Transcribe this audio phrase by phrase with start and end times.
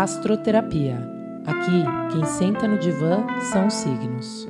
[0.00, 0.96] Astroterapia.
[1.44, 4.46] Aqui, quem senta no divã são os signos.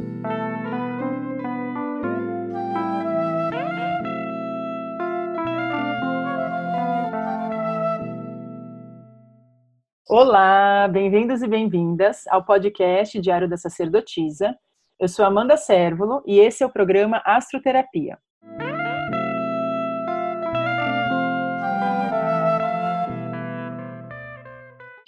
[10.06, 14.54] Olá, bem-vindos e bem-vindas ao podcast Diário da Sacerdotisa.
[15.01, 18.18] Eu sou Amanda Sérvulo e esse é o programa Astroterapia.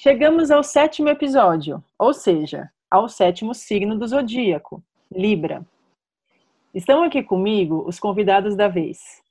[0.02, 4.82] Chegamos ao sétimo episódio, ou seja, ao sétimo signo do zodíaco,
[5.12, 5.62] Libra.
[6.73, 9.23] Estão aqui comigo os convidados da vez,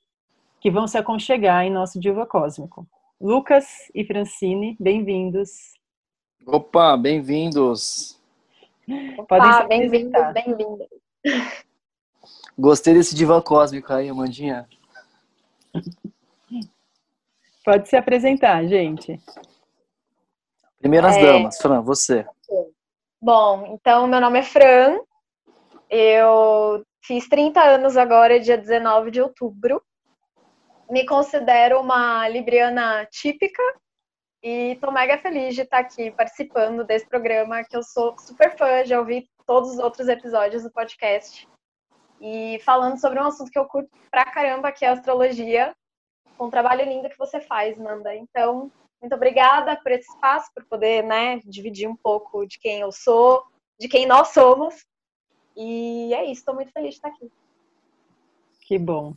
[0.60, 2.86] que vão se aconchegar em nosso diva cósmico.
[3.20, 5.74] Lucas e Francine, bem-vindos.
[6.46, 8.16] Opa, bem-vindos.
[9.18, 10.88] Opa, bem-vindos, bem-vindas.
[12.56, 14.68] Gostei desse diva cósmico aí, Amandinha.
[17.64, 19.20] Pode se apresentar, gente.
[20.80, 21.22] Primeiras é...
[21.24, 22.26] damas, Fran, você.
[23.20, 24.98] Bom, então meu nome é Fran,
[25.90, 29.82] eu fiz 30 anos agora, dia 19 de outubro.
[30.90, 33.62] Me considero uma libriana típica
[34.42, 38.82] e tô mega feliz de estar aqui participando desse programa, que eu sou super fã,
[38.84, 41.46] já ouvi todos os outros episódios do podcast.
[42.20, 45.74] E falando sobre um assunto que eu curto pra caramba, que é a astrologia,
[46.38, 48.14] com um trabalho lindo que você faz, Nanda.
[48.14, 52.92] Então, muito obrigada por esse espaço, por poder né, dividir um pouco de quem eu
[52.92, 53.42] sou,
[53.78, 54.86] de quem nós somos.
[55.56, 57.30] E é isso, estou muito feliz de estar aqui.
[58.60, 59.14] Que bom.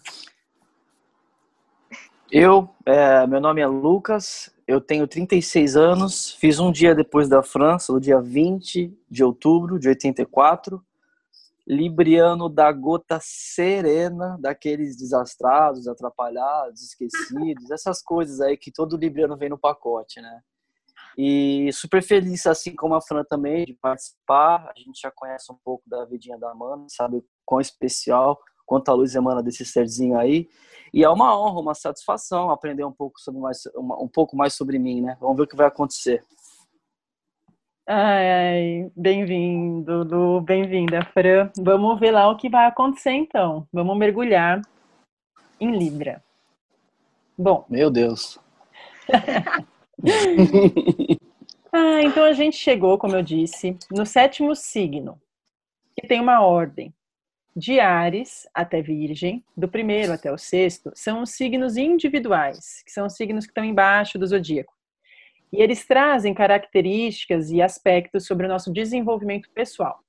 [2.32, 7.44] Eu, é, meu nome é Lucas, eu tenho 36 anos, fiz um dia depois da
[7.44, 10.84] França, o dia 20 de outubro de 84
[11.66, 19.50] libriano da gota serena, daqueles desastrados, atrapalhados, esquecidos, essas coisas aí que todo libriano vem
[19.50, 20.42] no pacote, né?
[21.18, 24.72] E super feliz, assim como a Fran também, de participar.
[24.76, 29.14] A gente já conhece um pouco da vidinha da Amanda, sabe quão especial, quanta luz
[29.14, 30.50] emana desse serzinho aí.
[30.94, 34.78] E é uma honra, uma satisfação aprender um pouco, sobre mais, um pouco mais sobre
[34.80, 35.18] mim, né?
[35.20, 36.24] Vamos ver o que vai acontecer.
[37.86, 41.52] Ai, bem-vindo, Lu, bem-vinda, Fran.
[41.58, 43.68] Vamos ver lá o que vai acontecer então.
[43.74, 44.62] Vamos mergulhar
[45.60, 46.24] em Libra.
[47.38, 47.66] Bom.
[47.70, 48.40] Meu Deus.
[51.74, 55.22] ah, então a gente chegou, como eu disse, no sétimo signo,
[56.00, 56.94] que tem uma ordem.
[57.56, 63.06] De Ares até Virgem, do primeiro até o sexto, são os signos individuais, que são
[63.06, 64.74] os signos que estão embaixo do zodíaco.
[65.54, 70.00] E eles trazem características e aspectos sobre o nosso desenvolvimento pessoal.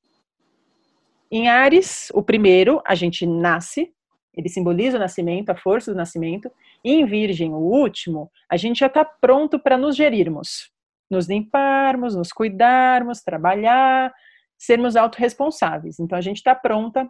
[1.30, 3.92] Em Ares, o primeiro, a gente nasce,
[4.32, 6.50] ele simboliza o nascimento, a força do nascimento.
[6.82, 10.72] E em Virgem, o último, a gente já está pronto para nos gerirmos,
[11.10, 14.14] nos limparmos, nos cuidarmos, trabalhar,
[14.56, 16.00] sermos autorresponsáveis.
[16.00, 17.06] Então a gente está pronta,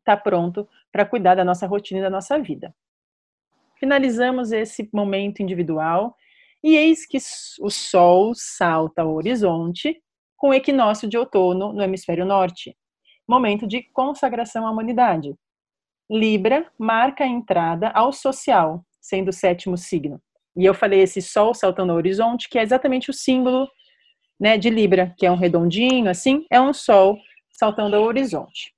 [0.00, 2.74] está pronto para cuidar da nossa rotina e da nossa vida.
[3.78, 6.16] Finalizamos esse momento individual
[6.62, 7.18] e eis que
[7.60, 10.00] o Sol salta ao horizonte
[10.36, 12.76] com o equinócio de outono no hemisfério norte,
[13.28, 15.34] momento de consagração à humanidade.
[16.10, 20.20] Libra marca a entrada ao social, sendo o sétimo signo.
[20.56, 23.68] E eu falei esse Sol saltando ao horizonte, que é exatamente o símbolo
[24.38, 27.18] né, de Libra, que é um redondinho assim, é um Sol
[27.50, 28.72] saltando ao horizonte.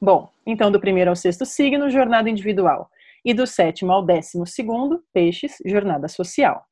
[0.00, 2.90] Bom, então do primeiro ao sexto signo, jornada individual.
[3.24, 6.66] E do sétimo ao décimo segundo, peixes, jornada social.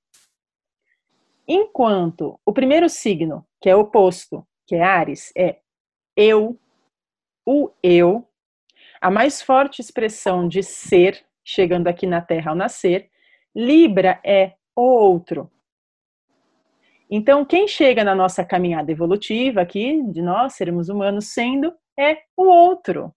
[1.53, 5.57] Enquanto o primeiro signo, que é oposto, que é Ares, é
[6.17, 6.57] eu,
[7.45, 8.25] o eu,
[9.01, 13.11] a mais forte expressão de ser, chegando aqui na Terra ao nascer,
[13.53, 15.51] Libra é o outro.
[17.11, 22.45] Então, quem chega na nossa caminhada evolutiva aqui, de nós, sermos humanos, sendo, é o
[22.45, 23.13] outro.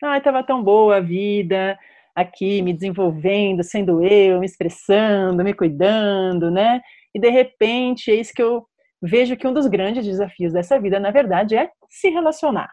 [0.00, 1.76] Ah, estava tão boa a vida,
[2.14, 6.80] aqui me desenvolvendo, sendo eu, me expressando, me cuidando, né?
[7.14, 8.66] e de repente, eis que eu
[9.00, 12.72] vejo que um dos grandes desafios dessa vida, na verdade, é se relacionar.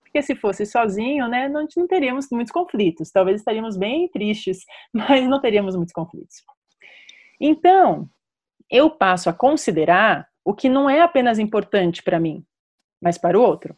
[0.00, 3.10] Porque se fosse sozinho, né, não, não teríamos muitos conflitos.
[3.10, 6.36] Talvez estaríamos bem tristes, mas não teríamos muitos conflitos.
[7.40, 8.08] Então,
[8.70, 12.44] eu passo a considerar o que não é apenas importante para mim,
[13.00, 13.76] mas para o outro,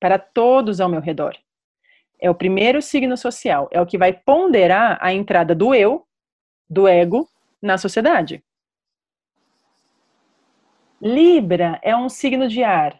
[0.00, 1.36] para todos ao meu redor.
[2.20, 6.06] É o primeiro signo social, é o que vai ponderar a entrada do eu,
[6.68, 7.28] do ego,
[7.60, 8.42] na sociedade.
[11.00, 12.98] Libra é um signo de ar,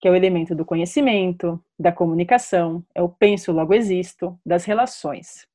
[0.00, 5.46] que é o elemento do conhecimento, da comunicação, é o penso logo existo, das relações.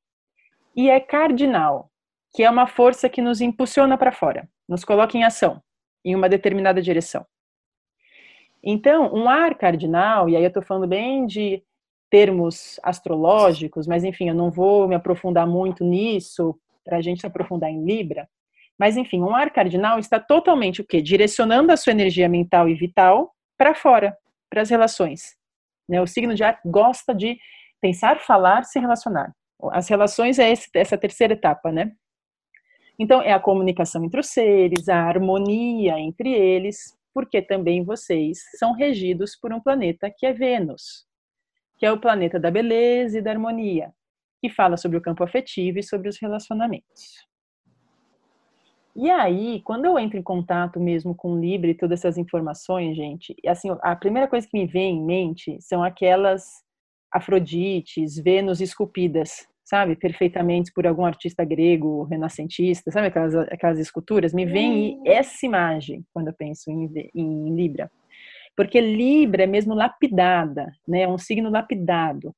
[0.74, 1.90] E é cardinal,
[2.32, 5.60] que é uma força que nos impulsiona para fora, nos coloca em ação.
[6.04, 7.26] em uma determinada direção.
[8.62, 11.62] Então, um ar cardinal, e aí eu estou falando bem de
[12.10, 17.26] termos astrológicos, mas enfim, eu não vou me aprofundar muito nisso para a gente se
[17.26, 18.28] aprofundar em Libra.
[18.78, 21.00] Mas enfim, um ar cardinal está totalmente o quê?
[21.00, 24.16] Direcionando a sua energia mental e vital para fora,
[24.48, 25.36] para as relações.
[25.88, 26.00] Né?
[26.00, 27.38] O signo de ar gosta de
[27.80, 29.32] pensar, falar, se relacionar.
[29.70, 31.92] As relações é esse, essa terceira etapa, né?
[32.98, 38.72] Então, é a comunicação entre os seres, a harmonia entre eles, porque também vocês são
[38.72, 41.06] regidos por um planeta que é Vênus,
[41.80, 43.90] que é o planeta da beleza e da harmonia,
[44.42, 47.26] que fala sobre o campo afetivo e sobre os relacionamentos.
[48.94, 52.94] E aí, quando eu entro em contato mesmo com o Libra e todas essas informações,
[52.94, 56.44] gente, assim, a primeira coisa que me vem em mente são aquelas
[57.10, 64.34] Afrodites, Vênus esculpidas, sabe, perfeitamente por algum artista grego, renascentista, sabe aquelas, aquelas esculturas?
[64.34, 65.02] Me vem hum.
[65.06, 67.90] essa imagem quando eu penso em, em Libra.
[68.56, 71.02] Porque Libra é mesmo lapidada, né?
[71.02, 72.34] É um signo lapidado.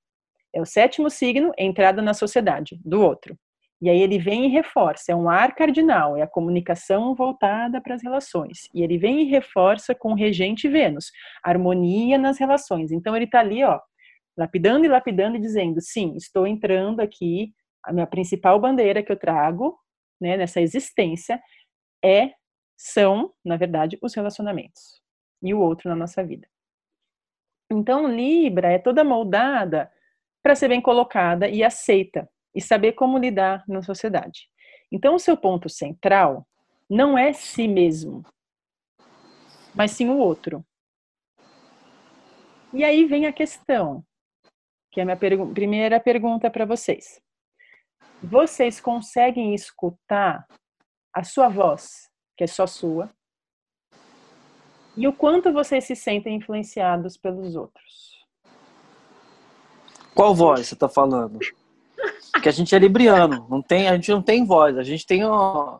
[0.54, 3.36] É o sétimo signo, entrada na sociedade, do outro.
[3.80, 7.96] E aí ele vem e reforça, é um ar cardinal, é a comunicação voltada para
[7.96, 8.68] as relações.
[8.72, 11.10] E ele vem e reforça com regente Vênus,
[11.42, 12.92] harmonia nas relações.
[12.92, 13.80] Então ele está ali, ó,
[14.38, 17.52] lapidando e lapidando e dizendo, sim, estou entrando aqui,
[17.84, 19.76] a minha principal bandeira que eu trago,
[20.20, 21.42] né, nessa existência
[22.04, 22.30] é
[22.76, 25.01] são, na verdade, os relacionamentos
[25.42, 26.48] e o outro na nossa vida.
[27.70, 29.90] Então, Libra é toda moldada
[30.42, 34.48] para ser bem colocada e aceita e saber como lidar na sociedade.
[34.90, 36.46] Então, o seu ponto central
[36.88, 38.22] não é si mesmo,
[39.74, 40.64] mas sim o outro.
[42.74, 44.04] E aí vem a questão:
[44.90, 47.20] que é a minha pergu primeira pergunta para vocês.
[48.22, 50.46] Vocês conseguem escutar
[51.14, 53.10] a sua voz, que é só sua,
[54.96, 58.12] e o quanto vocês se sentem influenciados pelos outros?
[60.14, 61.38] Qual voz você está falando?
[62.32, 65.24] Porque a gente é libriano, não tem, a gente não tem voz, a gente tem
[65.24, 65.78] um,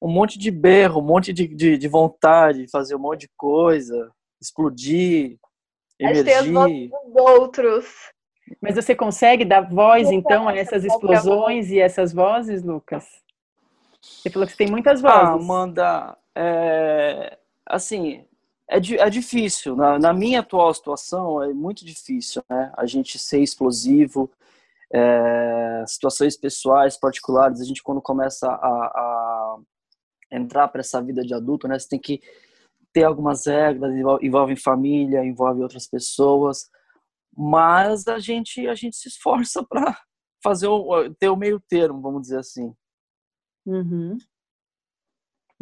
[0.00, 3.30] um monte de berro, um monte de, de, de vontade de fazer um monte de
[3.36, 5.38] coisa, explodir,
[5.98, 6.00] emergir.
[6.00, 8.12] A gente tem as vozes dos outros.
[8.60, 13.06] Mas você consegue dar voz, então, a essas explosões e essas vozes, Lucas?
[14.00, 15.18] Você falou que você tem muitas vozes.
[15.18, 18.24] Ah, Amanda, é, assim,
[18.68, 19.76] é, é difícil.
[19.76, 22.72] Na, na, minha atual situação, é muito difícil, né?
[22.76, 24.30] A gente ser explosivo,
[24.92, 29.58] é, situações pessoais, particulares, a gente quando começa a, a
[30.30, 31.78] entrar para essa vida de adulto, né?
[31.78, 32.20] Você tem que
[32.92, 36.68] ter algumas regras, envolve família, envolve outras pessoas,
[37.34, 39.96] mas a gente a gente se esforça para
[40.42, 42.74] fazer o, ter o meio termo, vamos dizer assim.
[43.64, 44.18] Uhum.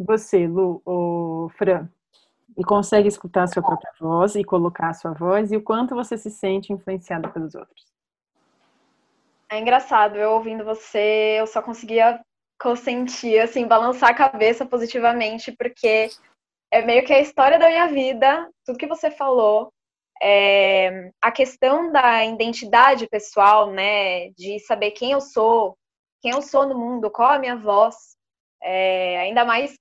[0.05, 1.87] Você, Lu, o Fran,
[2.57, 5.95] e consegue escutar a sua própria voz e colocar a sua voz e o quanto
[5.95, 7.85] você se sente influenciada pelos outros?
[9.49, 12.21] É engraçado, eu ouvindo você, eu só conseguia
[12.59, 16.09] consentir, assim, balançar a cabeça positivamente, porque
[16.71, 19.71] é meio que a história da minha vida, tudo que você falou,
[20.21, 25.75] é, a questão da identidade pessoal, né, de saber quem eu sou,
[26.21, 27.95] quem eu sou no mundo, qual a minha voz,
[28.61, 29.75] é, ainda mais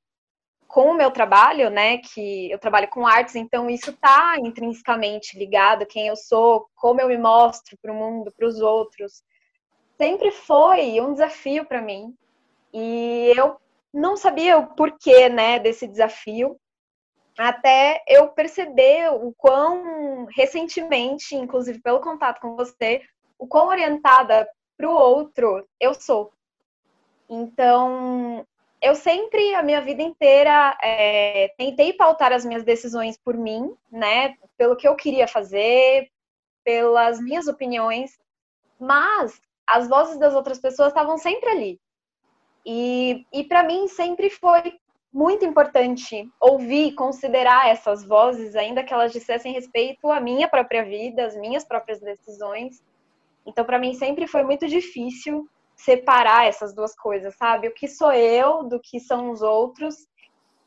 [0.71, 5.85] com o meu trabalho, né, que eu trabalho com artes, então isso está intrinsecamente ligado
[5.85, 9.25] quem eu sou, como eu me mostro para o mundo, para os outros.
[9.99, 12.15] Sempre foi um desafio para mim
[12.73, 13.57] e eu
[13.93, 16.57] não sabia o porquê, né, desse desafio
[17.37, 23.03] até eu perceber o quão recentemente, inclusive pelo contato com você,
[23.37, 26.33] o quão orientada para o outro eu sou.
[27.29, 28.47] Então,
[28.83, 34.35] eu sempre, a minha vida inteira, é, tentei pautar as minhas decisões por mim, né?
[34.57, 36.11] Pelo que eu queria fazer,
[36.65, 38.19] pelas minhas opiniões,
[38.79, 41.81] mas as vozes das outras pessoas estavam sempre ali.
[42.65, 44.79] E, e para mim sempre foi
[45.13, 51.27] muito importante ouvir, considerar essas vozes, ainda que elas dissessem respeito à minha própria vida,
[51.27, 52.83] às minhas próprias decisões.
[53.45, 55.49] Então, para mim, sempre foi muito difícil
[55.85, 57.69] separar essas duas coisas, sabe?
[57.69, 60.07] O que sou eu do que são os outros,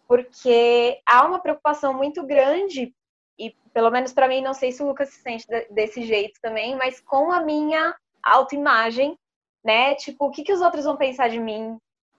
[0.07, 2.93] porque há uma preocupação muito grande,
[3.37, 6.75] e pelo menos para mim, não sei se o Lucas se sente desse jeito também,
[6.75, 9.17] mas com a minha autoimagem,
[9.63, 9.95] né?
[9.95, 11.77] Tipo, o que, que os outros vão pensar de mim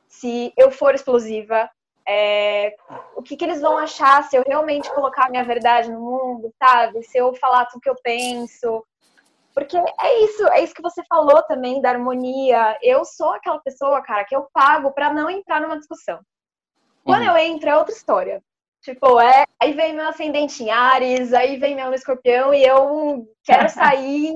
[0.08, 1.68] se eu for explosiva,
[2.06, 2.76] é,
[3.16, 6.52] o que, que eles vão achar se eu realmente colocar a minha verdade no mundo,
[6.62, 7.02] sabe?
[7.02, 8.84] Se eu falar tudo que eu penso.
[9.54, 12.76] Porque é isso, é isso que você falou também da harmonia.
[12.82, 16.20] Eu sou aquela pessoa, cara, que eu pago para não entrar numa discussão.
[17.04, 17.28] Quando uhum.
[17.28, 18.42] eu entro é outra história.
[18.82, 23.68] Tipo, é, aí vem meu ascendente em Ares, aí vem meu escorpião e eu quero
[23.70, 24.34] sair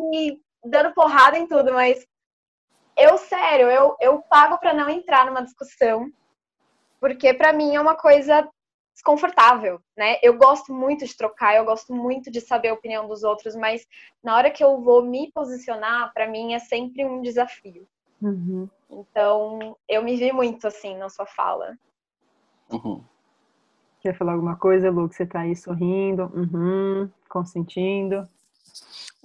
[0.65, 2.07] dando porrada em tudo, mas
[2.97, 6.11] eu, sério, eu, eu pago para não entrar numa discussão,
[7.01, 8.49] porque para mim é uma coisa
[8.99, 10.17] desconfortável, né?
[10.21, 13.87] Eu gosto muito de trocar, eu gosto muito de saber a opinião dos outros, mas
[14.23, 17.87] na hora que eu vou me posicionar, para mim é sempre um desafio.
[18.21, 18.69] Uhum.
[18.91, 21.79] Então, eu me vi muito assim na sua fala.
[22.71, 23.05] Uhum.
[24.01, 25.09] Quer falar alguma coisa, Lu?
[25.09, 28.29] Que você tá aí sorrindo, uhum, consentindo?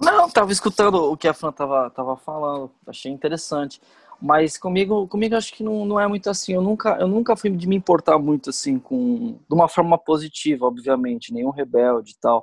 [0.00, 3.80] Não, tava escutando o que a Fran tava, tava falando, achei interessante.
[4.24, 6.54] Mas comigo, comigo acho que não, não é muito assim.
[6.54, 10.64] Eu nunca, eu nunca fui de me importar muito assim com de uma forma positiva,
[10.64, 12.42] obviamente, nenhum rebelde e tal,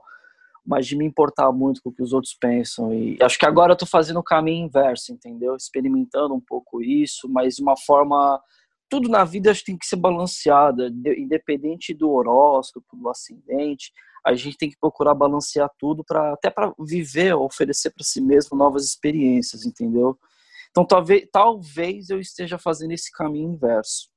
[0.64, 2.94] mas de me importar muito com o que os outros pensam.
[2.94, 5.56] E acho que agora eu tô fazendo o caminho inverso, entendeu?
[5.56, 8.40] Experimentando um pouco isso, mas de uma forma
[8.88, 13.92] tudo na vida acho que tem que ser balanceada, independente do horóscopo, do ascendente.
[14.24, 18.56] A gente tem que procurar balancear tudo para até para viver, oferecer para si mesmo
[18.56, 20.16] novas experiências, entendeu?
[20.72, 24.10] Então talvez talvez eu esteja fazendo esse caminho inverso.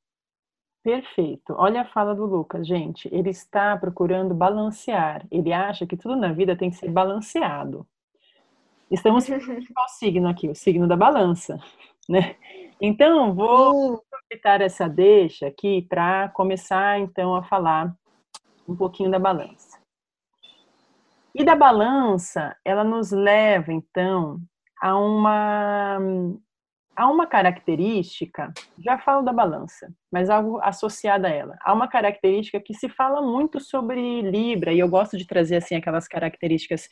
[0.85, 1.55] Perfeito.
[1.57, 3.09] Olha a fala do Lucas, gente.
[3.11, 5.27] Ele está procurando balancear.
[5.31, 7.87] Ele acha que tudo na vida tem que ser balanceado.
[8.91, 10.49] Estamos qual signo aqui?
[10.49, 11.59] O signo da balança,
[12.07, 12.37] né?
[12.79, 17.97] Então, vou aproveitar essa deixa aqui para começar então a falar
[18.69, 19.79] um pouquinho da balança.
[21.35, 24.39] E da balança, ela nos leva então
[24.85, 25.99] a uma
[26.95, 31.59] a uma característica, já falo da balança, mas algo associado a ela.
[31.63, 35.75] Há uma característica que se fala muito sobre Libra, e eu gosto de trazer assim
[35.75, 36.89] aquelas características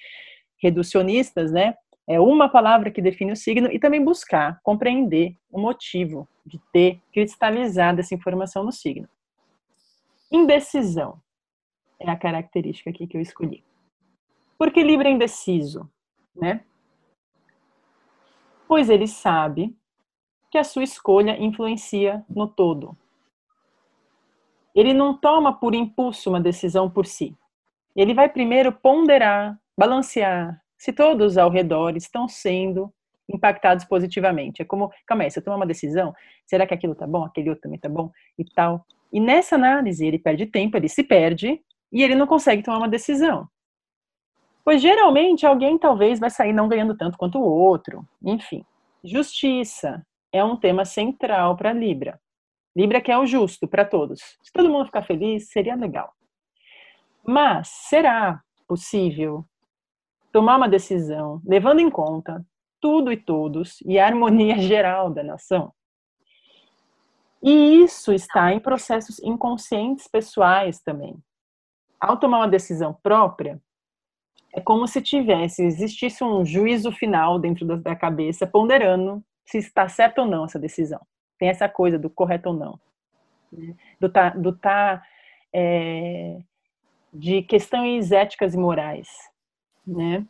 [0.61, 1.75] reducionistas, né?
[2.09, 6.99] É uma palavra que define o signo e também buscar compreender o motivo de ter
[7.13, 9.09] cristalizado essa informação no signo.
[10.33, 11.21] Indecisão
[12.01, 13.63] é a característica aqui que eu escolhi.
[14.59, 15.89] Por que Libra é indeciso,
[16.35, 16.65] né?
[18.73, 19.77] Pois ele sabe
[20.51, 22.97] que a sua escolha influencia no todo.
[24.75, 27.37] Ele não toma por impulso uma decisão por si.
[27.95, 32.91] Ele vai primeiro ponderar, balancear, se todos ao redor estão sendo
[33.29, 34.63] impactados positivamente.
[34.63, 36.15] É como, calma aí, se eu tomar uma decisão,
[36.47, 38.87] será que aquilo tá bom, aquele outro também tá bom e tal.
[39.13, 41.61] E nessa análise ele perde tempo, ele se perde
[41.93, 43.47] e ele não consegue tomar uma decisão.
[44.65, 48.07] Pois geralmente alguém talvez vai sair não ganhando tanto quanto o outro.
[48.25, 48.65] Enfim,
[49.03, 52.21] justiça é um tema central para Libra.
[52.75, 54.21] Libra quer o justo para todos.
[54.43, 56.13] Se todo mundo ficar feliz, seria legal.
[57.27, 59.45] Mas será possível
[60.33, 62.45] tomar uma decisão levando em conta
[62.81, 65.73] tudo e todos e a harmonia geral da nação.
[67.43, 71.17] E isso está em processos inconscientes pessoais também.
[72.01, 73.61] Ao tomar uma decisão própria,
[74.53, 80.21] é como se tivesse, existisse um juízo final dentro da cabeça, ponderando se está certo
[80.21, 81.01] ou não essa decisão.
[81.39, 82.81] Tem essa coisa do correto ou não.
[83.51, 83.75] Né?
[83.99, 85.03] Do tá, do tá
[85.53, 86.39] é,
[87.13, 89.33] de questões éticas e morais
[89.87, 90.27] né?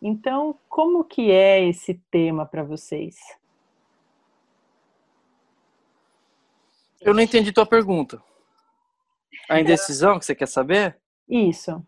[0.00, 3.16] Então, como que é esse tema para vocês?
[7.00, 8.22] Eu não entendi tua pergunta.
[9.48, 10.98] A indecisão que você quer saber?
[11.28, 11.84] Isso.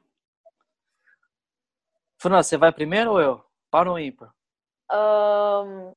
[2.19, 3.45] Fran, você vai primeiro ou eu?
[3.71, 4.33] Para o ímpar?
[4.91, 5.93] Um,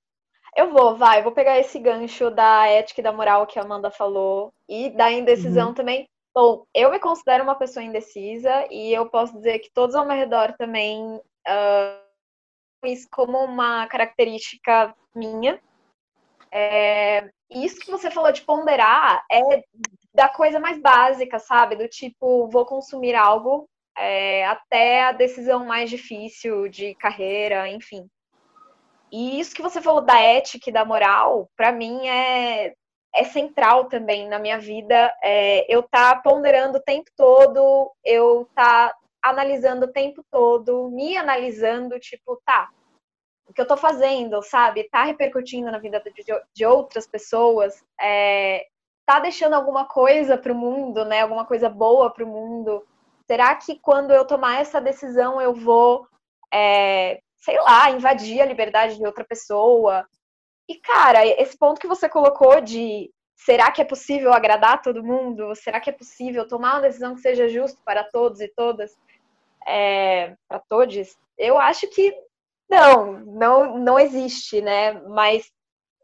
[0.55, 1.19] eu vou, vai.
[1.19, 4.89] Eu vou pegar esse gancho da ética e da moral que a Amanda falou e
[4.91, 5.73] da indecisão uhum.
[5.73, 6.07] também.
[6.33, 10.15] Bom, eu me considero uma pessoa indecisa e eu posso dizer que todos ao meu
[10.15, 15.59] redor também uh, isso como uma característica minha.
[16.51, 19.41] É, isso que você falou de ponderar é
[20.13, 21.75] da coisa mais básica, sabe?
[21.75, 23.67] Do tipo, vou consumir algo
[24.01, 28.09] é, até a decisão mais difícil de carreira, enfim.
[29.11, 32.73] E isso que você falou da ética e da moral, para mim é
[33.13, 35.13] é central também na minha vida.
[35.21, 41.99] É, eu tá ponderando o tempo todo, eu tá analisando o tempo todo, me analisando,
[41.99, 42.69] tipo, tá,
[43.45, 44.89] o que eu tô fazendo, sabe?
[44.89, 46.23] Tá repercutindo na vida de,
[46.55, 48.65] de outras pessoas, é,
[49.05, 51.21] tá deixando alguma coisa pro mundo, né?
[51.21, 52.87] Alguma coisa boa pro mundo.
[53.31, 56.05] Será que quando eu tomar essa decisão eu vou,
[56.53, 60.05] é, sei lá, invadir a liberdade de outra pessoa?
[60.67, 65.55] E, cara, esse ponto que você colocou de será que é possível agradar todo mundo?
[65.55, 68.93] Será que é possível tomar uma decisão que seja justa para todos e todas?
[69.65, 71.17] É, para todos?
[71.37, 72.13] Eu acho que
[72.69, 74.91] não, não, não existe, né?
[75.07, 75.49] Mas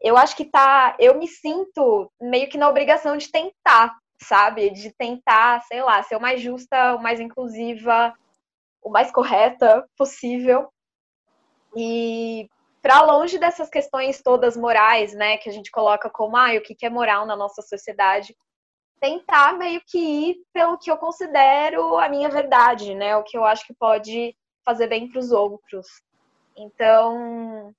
[0.00, 0.96] eu acho que tá.
[0.98, 4.70] Eu me sinto meio que na obrigação de tentar, sabe?
[4.70, 8.14] De tentar, sei lá, ser o mais justa, o mais inclusiva,
[8.82, 10.68] o mais correta possível.
[11.76, 12.48] E
[12.82, 16.86] para longe dessas questões todas morais, né, que a gente coloca como ah, o que
[16.86, 18.34] é moral na nossa sociedade,
[19.00, 23.44] tentar meio que ir pelo que eu considero a minha verdade, né, o que eu
[23.44, 24.34] acho que pode
[24.64, 25.86] fazer bem para os outros.
[26.56, 27.74] Então,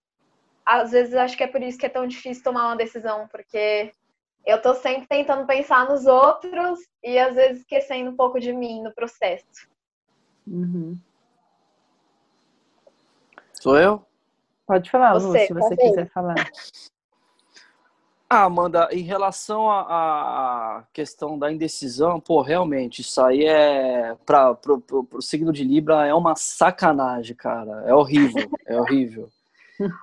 [0.65, 3.91] às vezes acho que é por isso que é tão difícil tomar uma decisão, porque
[4.45, 8.81] eu tô sempre tentando pensar nos outros e às vezes esquecendo um pouco de mim
[8.81, 9.67] no processo.
[10.47, 10.97] Uhum.
[13.53, 14.05] Sou eu?
[14.65, 16.35] Pode falar, Lu, se você quiser falar.
[18.31, 24.15] Ah, Amanda, em relação à questão da indecisão, pô, realmente, isso aí é.
[24.23, 24.55] Para
[25.11, 27.85] o signo de Libra é uma sacanagem, cara.
[27.87, 29.29] É horrível, é horrível.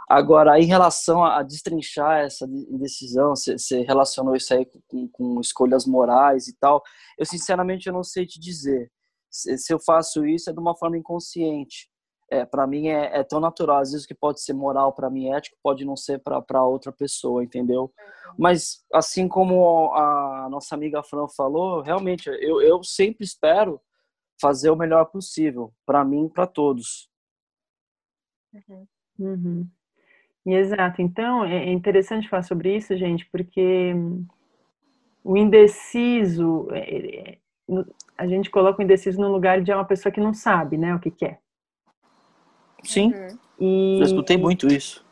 [0.09, 6.49] Agora, em relação a, destrinchar essa indecisão, você relacionou isso aí com, com, escolhas morais
[6.49, 6.83] e tal,
[7.19, 8.91] eu sinceramente eu não sei te dizer.
[9.31, 11.91] Se, se eu faço isso é de uma forma inconsciente
[12.31, 13.79] é, para mim é, é, tão natural.
[13.79, 16.93] Às vezes o que pode ser moral para mim, ético, pode não ser para outra
[16.93, 17.83] pessoa, entendeu?
[17.83, 18.35] Uhum.
[18.39, 23.81] Mas assim como a nossa amiga Fran falou, realmente eu, eu sempre espero
[24.41, 27.09] fazer o melhor possível para mim, para todos.
[28.53, 28.87] Uhum.
[29.19, 29.67] Uhum.
[30.45, 31.03] Exato.
[31.03, 33.93] Então é, é interessante falar sobre isso, gente, porque
[35.25, 37.39] o indeciso, é, é,
[38.17, 41.01] a gente coloca o indeciso no lugar de uma pessoa que não sabe, né, o
[41.01, 41.41] que quer.
[42.85, 43.13] Sim.
[43.13, 43.39] Uhum.
[43.59, 43.99] E...
[43.99, 45.05] Eu escutei muito isso.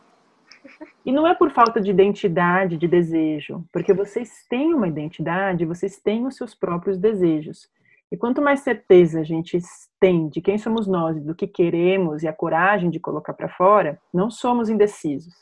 [1.05, 5.99] E não é por falta de identidade, de desejo, porque vocês têm uma identidade, vocês
[5.99, 7.69] têm os seus próprios desejos.
[8.15, 9.59] E quanto mais certeza a gente
[9.99, 14.01] tem de quem somos nós, do que queremos e a coragem de colocar para fora,
[14.13, 15.35] não somos indecisos.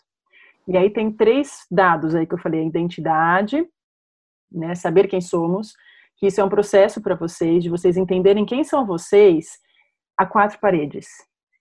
[0.67, 3.63] E aí tem três dados aí que eu falei: a identidade,
[4.51, 5.75] né, saber quem somos,
[6.17, 9.59] que isso é um processo para vocês, de vocês entenderem quem são vocês
[10.17, 11.07] a quatro paredes.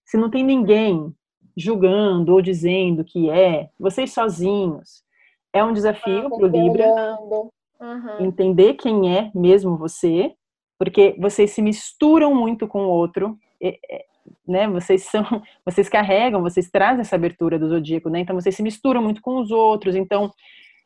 [0.05, 1.13] Se não tem ninguém
[1.57, 5.03] julgando ou dizendo que é, vocês sozinhos,
[5.51, 6.85] é um desafio para o Libra
[7.81, 8.25] uhum.
[8.27, 10.33] entender quem é mesmo você,
[10.81, 13.37] porque vocês se misturam muito com o outro,
[14.47, 14.67] né?
[14.67, 15.23] Vocês são,
[15.63, 18.21] vocês carregam, vocês trazem essa abertura do zodíaco, né?
[18.21, 20.31] Então vocês se misturam muito com os outros, então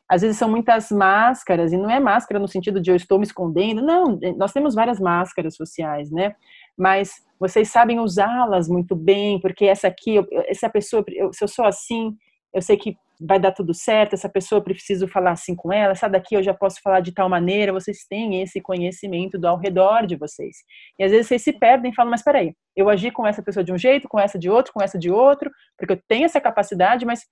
[0.06, 3.24] às vezes são muitas máscaras, e não é máscara no sentido de eu estou me
[3.24, 6.34] escondendo, não, nós temos várias máscaras sociais, né?
[6.76, 12.14] Mas vocês sabem usá-las muito bem, porque essa aqui, essa pessoa, se eu sou assim,
[12.52, 16.08] eu sei que vai dar tudo certo, essa pessoa preciso falar assim com ela, essa
[16.08, 20.06] daqui eu já posso falar de tal maneira, vocês têm esse conhecimento do ao redor
[20.06, 20.58] de vocês.
[20.98, 23.64] E às vezes vocês se perdem e falam, mas peraí, eu agi com essa pessoa
[23.64, 26.40] de um jeito, com essa de outro, com essa de outro, porque eu tenho essa
[26.40, 27.24] capacidade, mas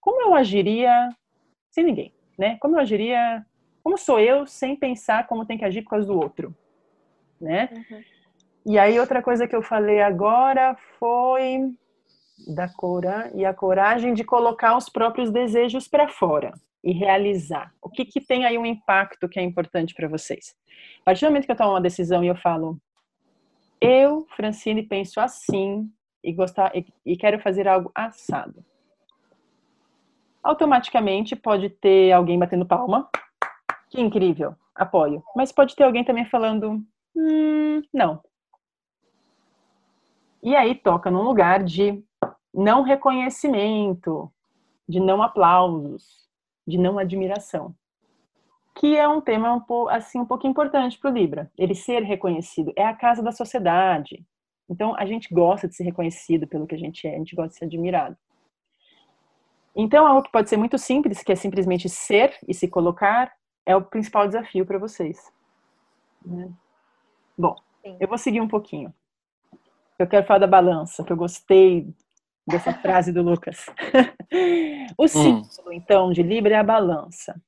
[0.00, 1.08] como eu agiria
[1.70, 2.56] sem ninguém, né?
[2.60, 3.44] Como eu agiria,
[3.82, 6.54] como sou eu sem pensar como tem que agir por causa do outro,
[7.40, 7.68] né?
[7.72, 8.02] Uhum.
[8.66, 11.74] E aí outra coisa que eu falei agora foi
[12.38, 17.72] da cora e a coragem de colocar os próprios desejos para fora e realizar.
[17.80, 20.54] O que que tem aí um impacto que é importante para vocês?
[21.00, 22.78] A partir do momento que eu tomo uma decisão e eu falo,
[23.80, 25.90] eu, Francine, penso assim
[26.22, 28.64] e gostar e, e quero fazer algo assado.
[30.42, 33.08] Automaticamente pode ter alguém batendo palma.
[33.88, 35.22] Que incrível, apoio.
[35.34, 36.84] Mas pode ter alguém também falando,
[37.16, 38.20] hum, não,
[40.44, 42.04] e aí toca num lugar de
[42.54, 44.32] não reconhecimento,
[44.88, 46.28] de não aplausos,
[46.66, 47.74] de não admiração.
[48.76, 51.50] Que é um tema um assim um pouco importante para o Libra.
[51.58, 54.24] Ele ser reconhecido é a casa da sociedade.
[54.68, 57.50] Então a gente gosta de ser reconhecido pelo que a gente é, a gente gosta
[57.50, 58.16] de ser admirado.
[59.76, 63.32] Então algo que pode ser muito simples, que é simplesmente ser e se colocar,
[63.66, 65.32] é o principal desafio para vocês.
[66.24, 66.50] Né?
[67.36, 67.96] Bom, Sim.
[68.00, 68.94] eu vou seguir um pouquinho.
[69.98, 71.92] Eu quero falar da balança, que eu gostei
[72.46, 73.66] dessa frase do Lucas.
[74.98, 75.08] o hum.
[75.08, 75.72] símbolo, hum.
[75.72, 77.40] então, de Libra é a balança.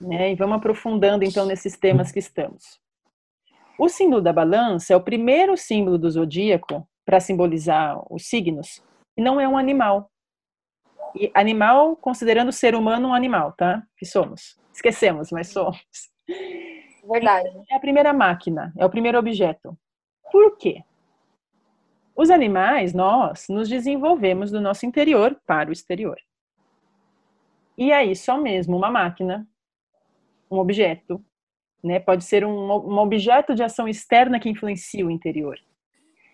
[0.00, 0.32] Né?
[0.32, 2.80] E vamos aprofundando, então, nesses temas que estamos.
[3.78, 8.82] O símbolo da balança é o primeiro símbolo do zodíaco para simbolizar os signos,
[9.16, 10.10] e não é um animal.
[11.14, 13.82] E animal, considerando o ser humano um animal, tá?
[13.96, 14.58] Que somos.
[14.72, 15.78] Esquecemos, mas somos.
[17.10, 17.50] Verdade.
[17.70, 19.76] É a primeira máquina, é o primeiro objeto.
[20.30, 20.82] Por quê?
[22.14, 26.18] Os animais, nós, nos desenvolvemos do nosso interior para o exterior.
[27.76, 29.46] E aí, só mesmo uma máquina,
[30.50, 31.24] um objeto,
[31.82, 35.58] né, pode ser um, um objeto de ação externa que influencia o interior.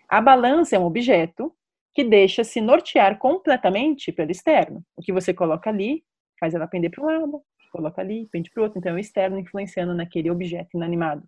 [0.07, 1.53] A balança é um objeto
[1.93, 4.83] que deixa se nortear completamente pelo externo.
[4.95, 6.03] O que você coloca ali
[6.39, 8.79] faz ela pender para um lado, coloca ali, pende para o outro.
[8.79, 11.23] Então, é o externo influenciando naquele objeto inanimado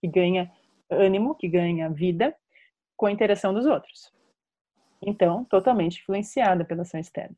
[0.00, 0.50] que ganha
[0.90, 2.34] ânimo, que ganha vida
[2.96, 4.12] com a interação dos outros.
[5.00, 7.36] Então, totalmente influenciada pela ação externa.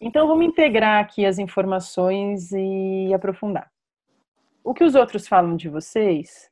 [0.00, 3.70] Então, vamos integrar aqui as informações e aprofundar.
[4.64, 6.50] O que os outros falam de vocês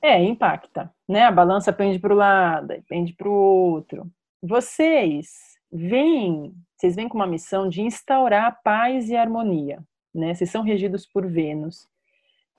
[0.00, 1.24] é, impacta, né?
[1.24, 4.10] A balança pende para o lado, pende para o outro.
[4.42, 9.80] Vocês vêm, vocês vêm com uma missão de instaurar paz e harmonia,
[10.12, 10.34] né?
[10.34, 11.88] Vocês são regidos por Vênus.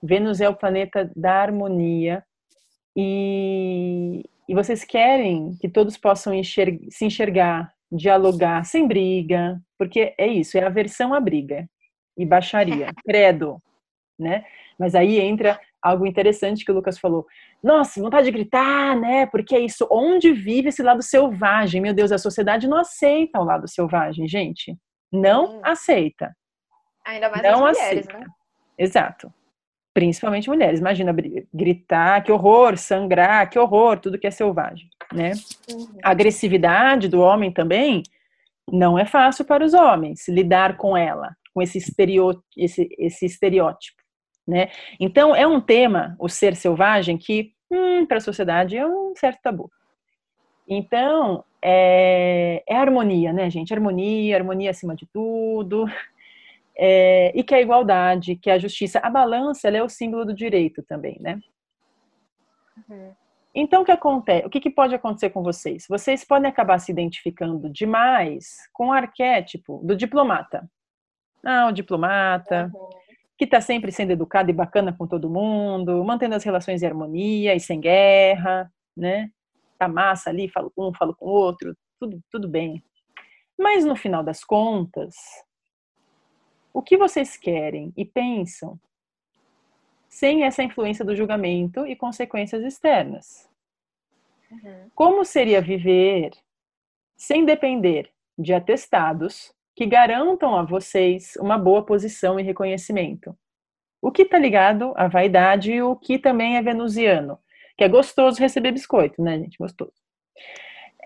[0.02, 2.24] Vênus é o planeta da harmonia
[2.96, 10.26] e, e vocês querem que todos possam enxergar, se enxergar, dialogar sem briga, porque é
[10.26, 11.68] isso, é aversão à briga
[12.16, 13.60] e baixaria, credo,
[14.18, 14.44] né?
[14.78, 17.26] Mas aí entra algo interessante que o Lucas falou.
[17.62, 19.26] Nossa, vontade de gritar, né?
[19.26, 19.86] Porque é isso.
[19.90, 21.80] Onde vive esse lado selvagem?
[21.80, 24.76] Meu Deus, a sociedade não aceita o lado selvagem, gente.
[25.12, 25.60] Não hum.
[25.62, 26.34] aceita.
[27.06, 28.18] Ainda mais não as mulheres, aceita.
[28.18, 28.26] né?
[28.78, 29.32] Exato.
[29.94, 30.80] Principalmente mulheres.
[30.80, 31.14] Imagina
[31.52, 35.32] gritar, que horror, sangrar, que horror, tudo que é selvagem, né?
[35.72, 35.86] Uhum.
[36.02, 38.02] A agressividade do homem também
[38.70, 44.04] não é fácil para os homens lidar com ela, com esse, estereó esse, esse estereótipo
[44.46, 44.68] né?
[45.00, 49.40] Então, é um tema, o ser selvagem, que hum, para a sociedade é um certo
[49.42, 49.70] tabu.
[50.68, 53.72] Então, é, é harmonia, né, gente?
[53.72, 55.86] Harmonia, harmonia acima de tudo.
[56.76, 60.34] É, e que a igualdade, que a justiça, a balança, ela é o símbolo do
[60.34, 61.38] direito também, né?
[62.88, 63.12] Uhum.
[63.54, 64.44] Então, o que acontece?
[64.44, 65.86] O que, que, pode acontecer com vocês?
[65.88, 70.68] Vocês podem acabar se identificando demais com o arquétipo do diplomata.
[71.44, 73.04] Ah, o diplomata, uhum
[73.36, 77.54] que está sempre sendo educado e bacana com todo mundo, mantendo as relações em harmonia
[77.54, 79.30] e sem guerra, né?
[79.78, 82.82] Tá massa ali, falo com um, falo com o outro, tudo, tudo bem.
[83.58, 85.14] Mas no final das contas,
[86.74, 88.78] o que vocês querem e pensam
[90.08, 93.48] sem essa influência do julgamento e consequências externas?
[94.50, 94.90] Uhum.
[94.94, 96.32] Como seria viver
[97.16, 103.36] sem depender de atestados que garantam a vocês uma boa posição e reconhecimento.
[104.00, 107.38] O que está ligado à vaidade e o que também é venusiano,
[107.76, 109.56] que é gostoso receber biscoito, né, gente?
[109.58, 109.94] Gostoso.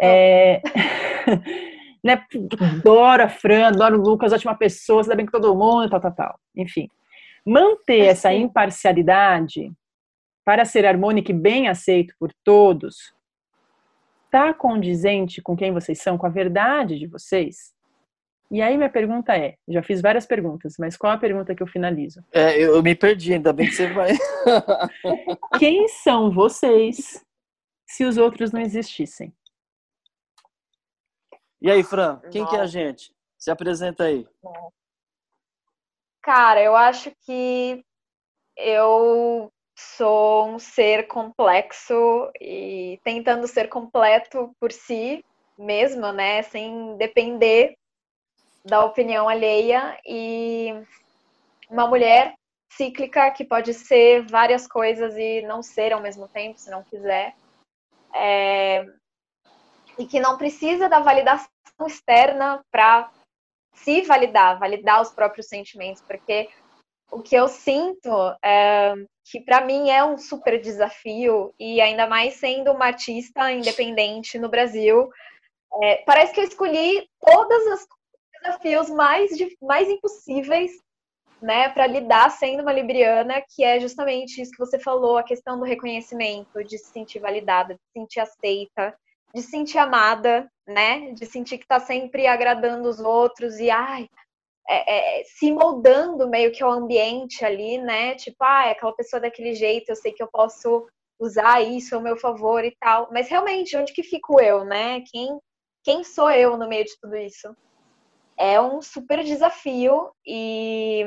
[0.01, 0.61] É...
[2.09, 2.27] né,
[2.61, 6.01] adoro a Fran, adoro o Lucas, ótima pessoa, se dá bem com todo mundo, tal,
[6.01, 6.41] tal, tal.
[6.57, 6.89] Enfim,
[7.47, 9.73] manter essa imparcialidade
[10.45, 13.15] para ser harmônico e bem aceito por todos,
[14.25, 17.75] está condizente com quem vocês são, com a verdade de vocês?
[18.51, 21.67] E aí minha pergunta é, já fiz várias perguntas, mas qual a pergunta que eu
[21.67, 22.25] finalizo?
[22.33, 24.13] É, eu me perdi, ainda bem que você vai.
[25.59, 27.23] Quem são vocês
[27.87, 29.35] se os outros não existissem?
[31.61, 33.13] E aí, Fran, quem que é a gente?
[33.37, 34.27] Se apresenta aí.
[36.23, 37.83] Cara, eu acho que
[38.57, 45.25] eu sou um ser complexo e tentando ser completo por si
[45.57, 47.77] mesmo, né, sem depender
[48.65, 50.73] da opinião alheia e
[51.71, 52.35] uma mulher
[52.73, 57.35] cíclica que pode ser várias coisas e não ser ao mesmo tempo, se não quiser.
[58.15, 58.85] É,
[59.99, 61.49] e que não precisa da validação
[61.87, 63.11] externa para
[63.75, 66.49] se validar, validar os próprios sentimentos, porque
[67.11, 68.11] o que eu sinto
[68.43, 68.95] é
[69.31, 74.49] que para mim é um super desafio e ainda mais sendo uma artista independente no
[74.49, 75.09] Brasil,
[75.83, 77.87] é, parece que eu escolhi todas as
[78.43, 79.31] desafios mais,
[79.61, 80.73] mais impossíveis
[81.41, 85.59] né, para lidar sendo uma libriana, que é justamente isso que você falou, a questão
[85.59, 88.97] do reconhecimento, de se sentir validada, de se sentir aceita,
[89.35, 94.09] de se sentir amada, né, de sentir que está sempre agradando os outros e ai,
[94.69, 99.21] é, é, se moldando meio que ao ambiente ali, né, tipo, ah, é aquela pessoa
[99.21, 100.87] daquele jeito, eu sei que eu posso
[101.21, 105.39] usar isso ao meu favor e tal, mas realmente, onde que fico eu, né, quem,
[105.85, 107.55] quem sou eu no meio de tudo isso?
[108.39, 111.05] é um super desafio e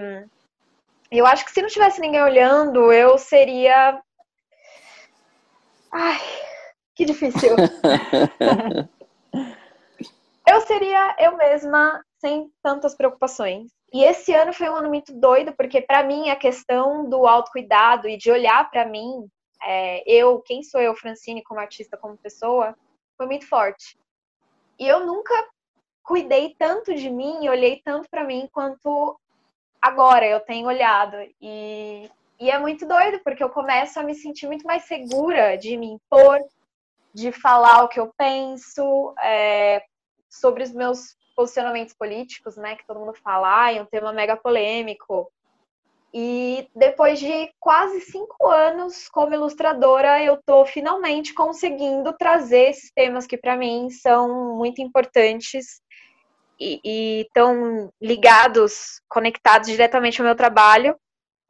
[1.10, 4.02] eu acho que se não tivesse ninguém olhando, eu seria.
[5.92, 6.20] Ai,
[7.02, 7.56] que difícil.
[10.48, 13.72] eu seria eu mesma sem tantas preocupações.
[13.92, 18.08] E esse ano foi um ano muito doido, porque para mim a questão do autocuidado
[18.08, 19.28] e de olhar para mim,
[19.64, 22.76] é, eu, quem sou eu, Francine, como artista, como pessoa,
[23.18, 23.98] foi muito forte.
[24.80, 25.34] E eu nunca
[26.04, 29.20] cuidei tanto de mim, olhei tanto para mim quanto
[29.82, 31.18] agora eu tenho olhado.
[31.42, 32.10] E,
[32.40, 35.88] e é muito doido, porque eu começo a me sentir muito mais segura de me
[35.88, 36.40] impor,
[37.14, 39.84] de falar o que eu penso, é,
[40.30, 42.76] sobre os meus posicionamentos políticos, né?
[42.76, 45.32] Que todo mundo fala, ah, é um tema mega polêmico.
[46.14, 53.26] E depois de quase cinco anos como ilustradora, eu estou finalmente conseguindo trazer esses temas
[53.26, 55.82] que para mim são muito importantes
[56.60, 60.96] e estão ligados, conectados diretamente ao meu trabalho,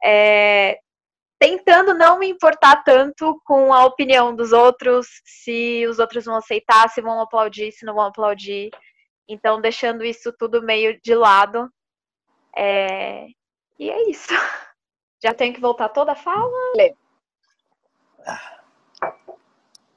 [0.02, 0.78] é,
[1.42, 6.88] tentando não me importar tanto com a opinião dos outros, se os outros vão aceitar,
[6.88, 8.70] se vão aplaudir, se não vão aplaudir.
[9.28, 11.68] Então, deixando isso tudo meio de lado.
[12.56, 13.26] É,
[13.76, 14.28] e é isso.
[15.20, 16.52] Já tenho que voltar toda a fala?
[16.76, 16.94] Lê.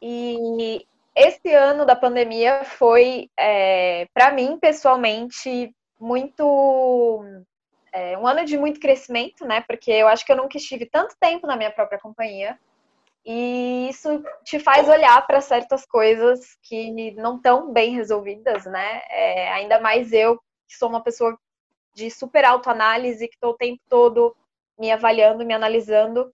[0.02, 0.84] E
[1.16, 7.24] esse ano da pandemia foi, é, para mim, pessoalmente, muito.
[7.96, 9.62] É, um ano de muito crescimento, né?
[9.62, 12.60] Porque eu acho que eu nunca estive tanto tempo na minha própria companhia.
[13.26, 19.02] E isso te faz olhar para certas coisas que não estão bem resolvidas, né?
[19.10, 20.36] É, ainda mais eu,
[20.68, 21.40] que sou uma pessoa
[21.94, 24.36] de super autoanálise, que estou o tempo todo
[24.78, 26.34] me avaliando, me analisando.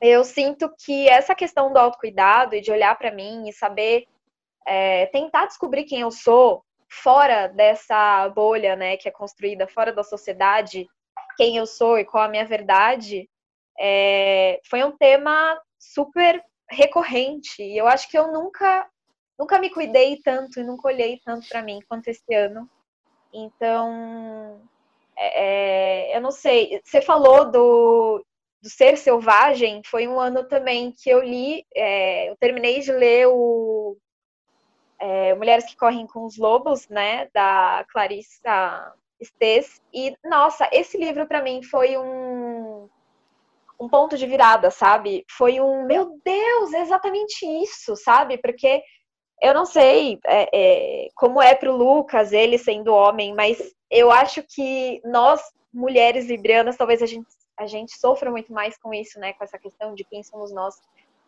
[0.00, 4.06] Eu sinto que essa questão do autocuidado e de olhar para mim e saber
[4.66, 10.02] é, tentar descobrir quem eu sou fora dessa bolha, né, que é construída fora da
[10.02, 10.88] sociedade,
[11.36, 13.28] quem eu sou e qual a minha verdade,
[13.78, 17.62] é, foi um tema super recorrente.
[17.62, 18.86] E eu acho que eu nunca,
[19.38, 22.68] nunca me cuidei tanto e nunca olhei tanto para mim quanto esse ano.
[23.32, 24.60] Então,
[25.16, 26.80] é, é, eu não sei.
[26.84, 28.24] Você falou do,
[28.60, 33.28] do Ser Selvagem, foi um ano também que eu li, é, eu terminei de ler
[33.28, 33.96] o
[35.00, 41.26] é, Mulheres que Correm com os Lobos, né, da Clarissa Estes, e nossa, esse livro
[41.26, 42.88] para mim foi um
[43.80, 45.24] um ponto de virada, sabe?
[45.30, 48.36] Foi um, meu Deus, é exatamente isso, sabe?
[48.36, 48.82] Porque
[49.40, 54.10] eu não sei é, é, como é para o Lucas, ele sendo homem, mas eu
[54.10, 55.40] acho que nós,
[55.72, 57.26] mulheres librianas, talvez a gente,
[57.58, 59.32] a gente sofra muito mais com isso, né?
[59.32, 60.74] Com essa questão de quem somos nós.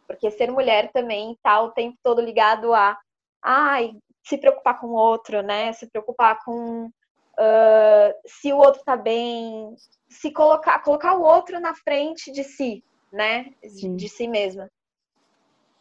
[0.06, 2.98] Porque ser mulher também tá o tempo todo ligado a
[3.42, 5.72] ai, se preocupar com o outro, né?
[5.72, 9.74] Se preocupar com uh, se o outro tá bem,
[10.08, 13.52] se colocar, colocar o outro na frente de si, né?
[13.62, 14.70] De, de si mesma.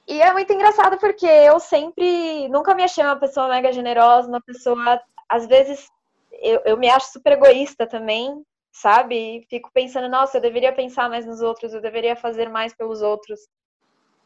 [0.07, 4.41] E é muito engraçado porque eu sempre, nunca me achei uma pessoa mega generosa, uma
[4.41, 5.87] pessoa, às vezes,
[6.31, 8.43] eu, eu me acho super egoísta também,
[8.73, 9.45] sabe?
[9.49, 13.39] Fico pensando, nossa, eu deveria pensar mais nos outros, eu deveria fazer mais pelos outros.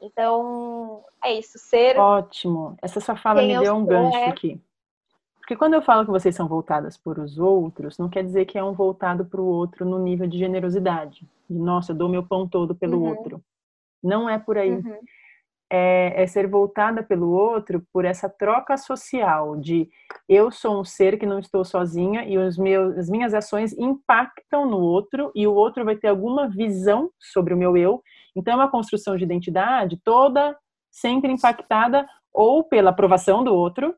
[0.01, 1.97] Então, é isso, ser.
[1.97, 2.77] Ótimo.
[2.81, 4.29] Essa sua fala me deu um gancho é...
[4.29, 4.62] aqui.
[5.39, 8.58] Porque quando eu falo que vocês são voltadas por os outros, não quer dizer que
[8.58, 11.27] é um voltado para o outro no nível de generosidade.
[11.47, 13.10] De, nossa, eu dou meu pão todo pelo uhum.
[13.10, 13.43] outro.
[14.03, 14.71] Não é por aí.
[14.71, 14.97] Uhum
[15.69, 19.89] é, é, ser voltada pelo outro por essa troca social de
[20.29, 24.69] eu sou um ser que não estou sozinha e os meus, as minhas ações impactam
[24.69, 28.01] no outro e o outro vai ter alguma visão sobre o meu eu.
[28.36, 30.58] Então é uma construção de identidade toda
[30.91, 33.95] sempre impactada ou pela aprovação do outro,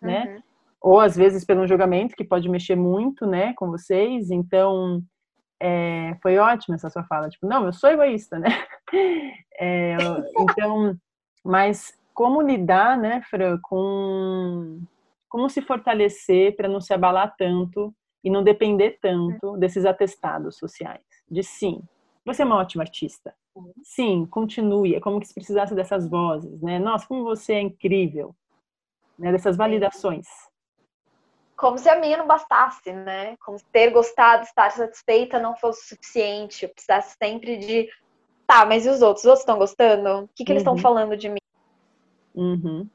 [0.00, 0.24] né?
[0.24, 0.42] Uhum.
[0.80, 4.30] Ou às vezes pelo julgamento que pode mexer muito, né, com vocês.
[4.30, 5.02] Então
[5.60, 8.48] é, foi ótima essa sua fala, tipo, não, eu sou egoísta, né?
[9.60, 9.96] É,
[10.38, 10.96] então,
[11.44, 14.80] mas como lidar, né, Fran, com
[15.28, 17.92] como se fortalecer para não se abalar tanto
[18.24, 21.02] e não depender tanto desses atestados sociais.
[21.28, 21.82] De sim,
[22.28, 23.34] você é uma ótima artista.
[23.82, 24.94] Sim, continue.
[24.94, 26.78] É como que se precisasse dessas vozes, né?
[26.78, 28.34] Nossa, como você é incrível,
[29.18, 29.32] né?
[29.32, 30.26] Dessas validações
[31.58, 33.36] como se a minha não bastasse, né?
[33.44, 36.64] Como se ter gostado, estar satisfeita não fosse suficiente.
[36.64, 37.88] Eu precisasse sempre de,
[38.46, 39.24] tá, mas e os outros?
[39.24, 40.24] Os outros estão gostando?
[40.24, 40.78] O que, que eles estão uhum.
[40.78, 41.40] falando de mim?
[42.32, 42.88] Uhum.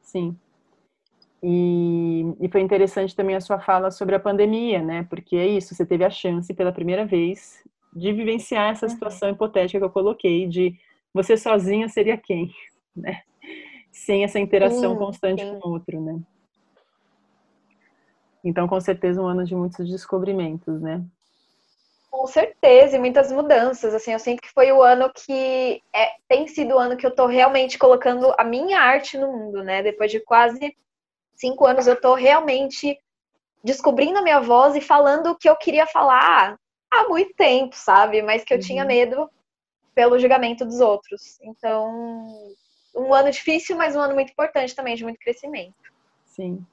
[0.00, 0.34] Sim.
[1.42, 5.06] E, e, foi interessante também a sua fala sobre a pandemia, né?
[5.08, 8.90] Porque é isso, você teve a chance pela primeira vez de vivenciar essa uhum.
[8.90, 10.78] situação hipotética que eu coloquei de
[11.12, 12.52] você sozinha seria quem,
[12.94, 13.22] né?
[13.90, 15.58] Sem essa interação sim, constante sim.
[15.58, 16.20] com o outro, né?
[18.44, 21.04] Então, com certeza, um ano de muitos descobrimentos, né?
[22.10, 23.92] Com certeza, e muitas mudanças.
[23.92, 27.14] Assim, eu sinto que foi o ano que é, tem sido o ano que eu
[27.14, 29.82] tô realmente colocando a minha arte no mundo, né?
[29.82, 30.76] Depois de quase
[31.34, 32.98] cinco anos, eu tô realmente
[33.62, 36.58] descobrindo a minha voz e falando o que eu queria falar
[36.90, 38.22] há muito tempo, sabe?
[38.22, 38.62] Mas que eu uhum.
[38.62, 39.30] tinha medo
[39.94, 41.40] pelo julgamento dos outros.
[41.42, 42.54] Então,
[42.94, 45.74] um ano difícil, mas um ano muito importante também, de muito crescimento.
[46.24, 46.64] Sim.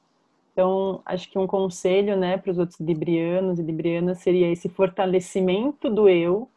[0.51, 5.89] Então, acho que um conselho, né, para os outros librianos e librianas seria esse fortalecimento
[5.89, 6.49] do eu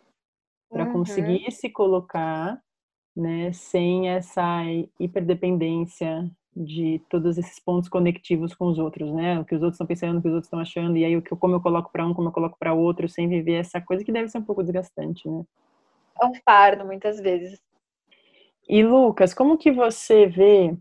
[0.70, 0.92] para uhum.
[0.92, 2.62] conseguir se colocar,
[3.16, 4.62] né, sem essa
[5.00, 9.38] hiperdependência de todos esses pontos conectivos com os outros, né?
[9.38, 11.22] O que os outros estão pensando, o que os outros estão achando, e aí o
[11.22, 14.04] que como eu coloco para um, como eu coloco para outro, sem viver essa coisa
[14.04, 15.44] que deve ser um pouco desgastante, né?
[16.20, 17.60] É um fardo muitas vezes.
[18.68, 20.76] E Lucas, como que você vê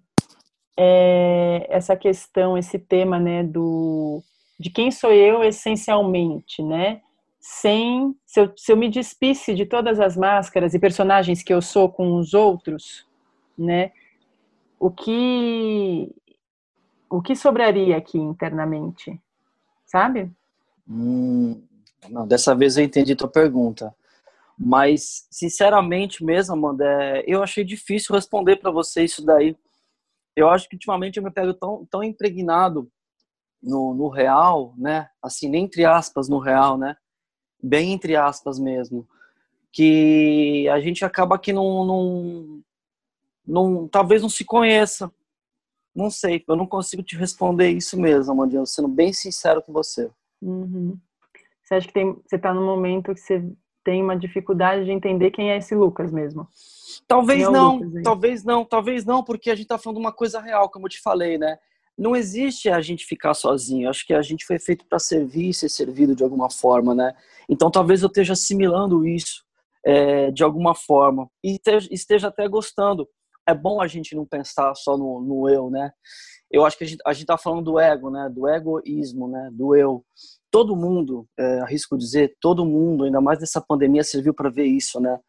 [0.76, 4.22] é, essa questão, esse tema, né, do
[4.60, 7.02] de quem sou eu essencialmente, né?
[7.40, 11.62] Sem se eu, se eu me despisse de todas as máscaras e personagens que eu
[11.62, 13.06] sou com os outros,
[13.58, 13.92] né?
[14.80, 16.14] O que
[17.10, 19.20] o que sobraria aqui internamente,
[19.86, 20.30] sabe?
[20.88, 21.62] Hum,
[22.10, 23.96] não, dessa vez eu entendi tua pergunta.
[24.60, 29.56] Mas, sinceramente mesmo, Amanda, é, eu achei difícil responder para você isso daí.
[30.36, 32.90] Eu acho que ultimamente eu me pego tão, tão impregnado
[33.62, 35.10] no, no real, né?
[35.22, 36.96] Assim, entre aspas, no real, né?
[37.62, 39.08] Bem entre aspas mesmo.
[39.72, 42.64] Que a gente acaba que não, não,
[43.48, 45.12] não, talvez não se conheça.
[45.96, 50.12] Não sei, eu não consigo te responder isso mesmo, Amandinha, sendo bem sincero com você.
[50.42, 50.96] Uhum.
[51.64, 53.44] Você acha que tem, você está no momento que você
[53.84, 56.48] tem uma dificuldade de entender quem é esse Lucas mesmo?
[57.08, 60.70] Talvez é não, talvez não, talvez não, porque a gente está falando uma coisa real,
[60.70, 61.58] como eu te falei, né?
[61.98, 63.90] Não existe a gente ficar sozinho.
[63.90, 67.16] Acho que a gente foi feito para servir, ser servido de alguma forma, né?
[67.50, 69.44] Então talvez eu esteja assimilando isso
[69.84, 73.08] é, de alguma forma e esteja até gostando
[73.48, 75.92] é bom a gente não pensar só no, no eu, né?
[76.52, 78.30] Eu acho que a gente, a gente tá falando do ego, né?
[78.30, 79.50] Do egoísmo, né?
[79.54, 80.06] Do eu.
[80.52, 85.00] Todo mundo, é, arrisco dizer, todo mundo, ainda mais nessa pandemia, serviu para ver isso,
[85.00, 85.20] né?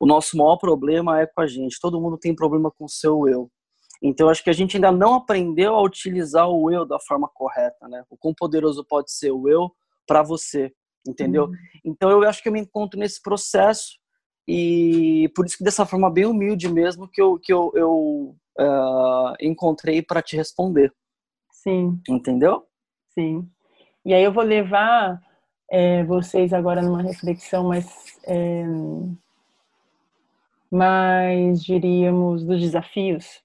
[0.00, 1.80] O nosso maior problema é com a gente.
[1.80, 3.50] Todo mundo tem problema com o seu eu.
[4.00, 7.88] Então, acho que a gente ainda não aprendeu a utilizar o eu da forma correta,
[7.88, 8.04] né?
[8.08, 9.70] O quão poderoso pode ser o eu
[10.06, 10.72] para você,
[11.06, 11.46] entendeu?
[11.46, 11.52] Uhum.
[11.84, 13.98] Então, eu acho que eu me encontro nesse processo
[14.50, 19.34] e por isso que dessa forma bem humilde mesmo que eu, que eu, eu uh,
[19.42, 20.90] encontrei para te responder.
[21.50, 22.00] Sim.
[22.08, 22.66] Entendeu?
[23.10, 23.46] Sim.
[24.06, 25.20] E aí eu vou levar
[25.70, 27.86] é, vocês agora numa reflexão mais,
[28.26, 28.64] é,
[30.70, 33.42] mais, diríamos, dos desafios.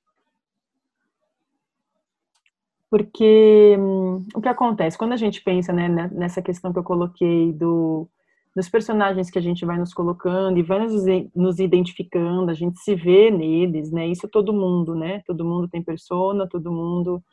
[2.90, 4.98] Porque hum, o que acontece?
[4.98, 8.08] Quando a gente pensa né, nessa questão que eu coloquei do
[8.56, 11.04] dos personagens que a gente vai nos colocando e vai nos,
[11.36, 14.08] nos identificando, a gente se vê neles, né?
[14.08, 15.24] Isso é todo mundo, né?
[15.26, 17.24] Todo mundo tem persona, todo mundo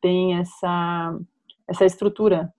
[0.00, 1.18] tem essa
[1.68, 2.52] essa estrutura,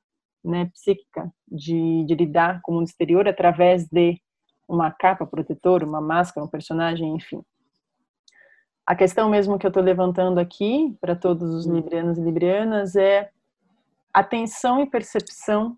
[0.44, 4.20] né, psíquica de, de lidar com o mundo exterior através de
[4.68, 7.44] uma capa protetora, uma máscara, um personagem, enfim.
[8.86, 13.30] A questão mesmo que eu estou levantando aqui para todos os librianos e librianas é
[14.14, 15.78] atenção e percepção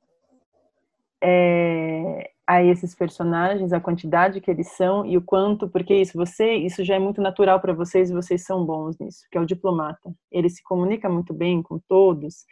[1.22, 6.54] é, a esses personagens, a quantidade que eles são e o quanto, porque isso você,
[6.56, 9.46] isso já é muito natural para vocês e vocês são bons nisso, que é o
[9.46, 10.14] diplomata.
[10.30, 12.46] Ele se comunica muito bem com todos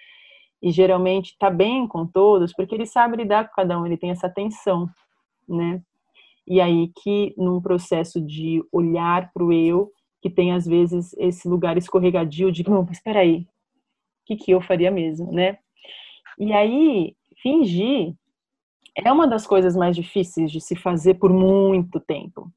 [0.61, 4.11] e geralmente está bem com todos porque ele sabe lidar com cada um, ele tem
[4.11, 4.89] essa atenção,
[5.47, 5.81] né?
[6.47, 11.47] E aí que num processo de olhar para o eu, que tem às vezes esse
[11.49, 13.47] lugar escorregadio de, não, mas espera aí, o
[14.25, 15.57] que que eu faria mesmo, né?
[16.39, 18.15] E aí fingir
[18.95, 22.51] é uma das coisas mais difíceis de se fazer por muito tempo.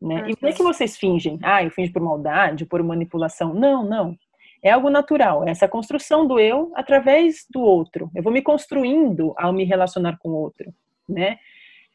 [0.00, 0.30] Né?
[0.30, 3.54] E não é que vocês fingem, ah, eu fingo por maldade, por manipulação.
[3.54, 4.16] Não, não.
[4.62, 8.10] É algo natural, é essa construção do eu através do outro.
[8.14, 10.72] Eu vou me construindo ao me relacionar com o outro,
[11.08, 11.38] né?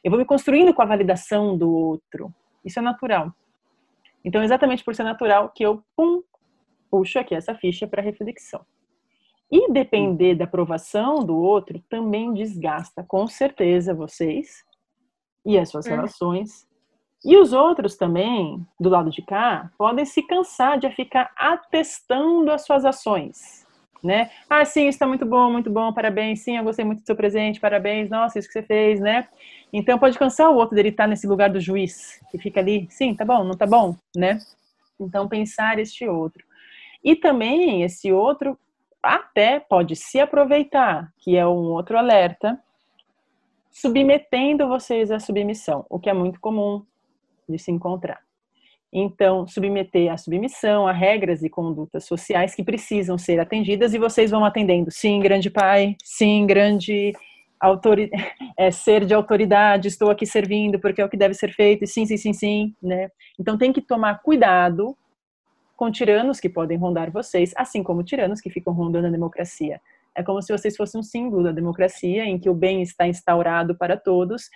[0.04, 2.34] Eu vou me construindo com a validação do outro.
[2.64, 3.34] Isso é natural.
[4.24, 6.22] Então, exatamente por ser natural que eu, pum,
[6.92, 8.66] puxo aqui essa ficha para reflexão.
[9.52, 14.64] E depender da aprovação do outro também desgasta, com certeza, vocês
[15.46, 15.92] e as suas é.
[15.92, 16.68] relações.
[17.26, 22.66] E os outros também, do lado de cá, podem se cansar de ficar atestando as
[22.66, 23.68] suas ações.
[24.02, 24.32] Né?
[24.50, 26.40] Ah, sim, está muito bom, muito bom, parabéns.
[26.42, 28.10] Sim, eu gostei muito do seu presente, parabéns.
[28.10, 29.28] Nossa, isso que você fez, né?
[29.74, 33.14] Então pode cansar o outro dele estar nesse lugar do juiz, que fica ali, sim,
[33.14, 34.40] tá bom, não tá bom, né?
[34.98, 36.46] Então pensar este outro.
[37.04, 38.58] E também esse outro
[39.02, 42.60] até pode se aproveitar, que é um outro alerta,
[43.72, 46.84] submetendo vocês à submissão, o que é muito comum
[47.48, 48.22] de se encontrar.
[48.92, 54.32] Então, submeter à submissão, a regras e condutas sociais que precisam ser atendidas e vocês
[54.32, 54.90] vão atendendo.
[54.90, 57.14] Sim, grande pai, sim, grande
[57.60, 58.10] autori
[58.58, 62.06] é, ser de autoridade, estou aqui servindo porque é o que deve ser feito, sim,
[62.06, 63.10] sim, sim, sim, né?
[63.40, 64.98] Então tem que tomar cuidado
[65.80, 69.80] com tiranos que podem rondar vocês, assim como tiranos que ficam rondando a democracia.
[70.14, 73.74] É como se vocês fossem um símbolo da democracia, em que o bem está instaurado
[73.74, 74.50] para todos,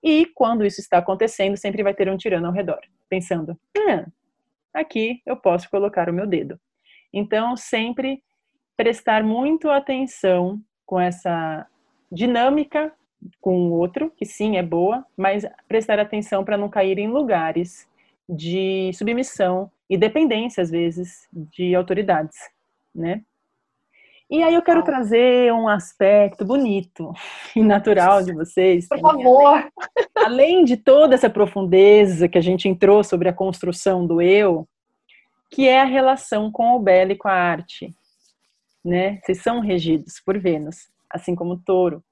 [0.00, 4.06] e quando isso está acontecendo, sempre vai ter um tirano ao redor, pensando: ah,
[4.72, 6.56] aqui eu posso colocar o meu dedo.
[7.12, 8.22] Então, sempre
[8.76, 11.66] prestar muito atenção com essa
[12.08, 12.92] dinâmica
[13.40, 17.88] com o outro, que sim é boa, mas prestar atenção para não cair em lugares
[18.28, 22.38] de submissão e dependência, às vezes, de autoridades,
[22.94, 23.20] né?
[24.30, 27.12] E aí eu quero trazer um aspecto bonito
[27.54, 28.88] e natural de vocês.
[28.88, 29.70] Por favor!
[30.16, 34.66] Além de toda essa profundeza que a gente entrou sobre a construção do eu,
[35.50, 37.94] que é a relação com o belo e com a arte.
[38.82, 39.20] Né?
[39.22, 42.02] Vocês são regidos por Vênus, assim como o touro.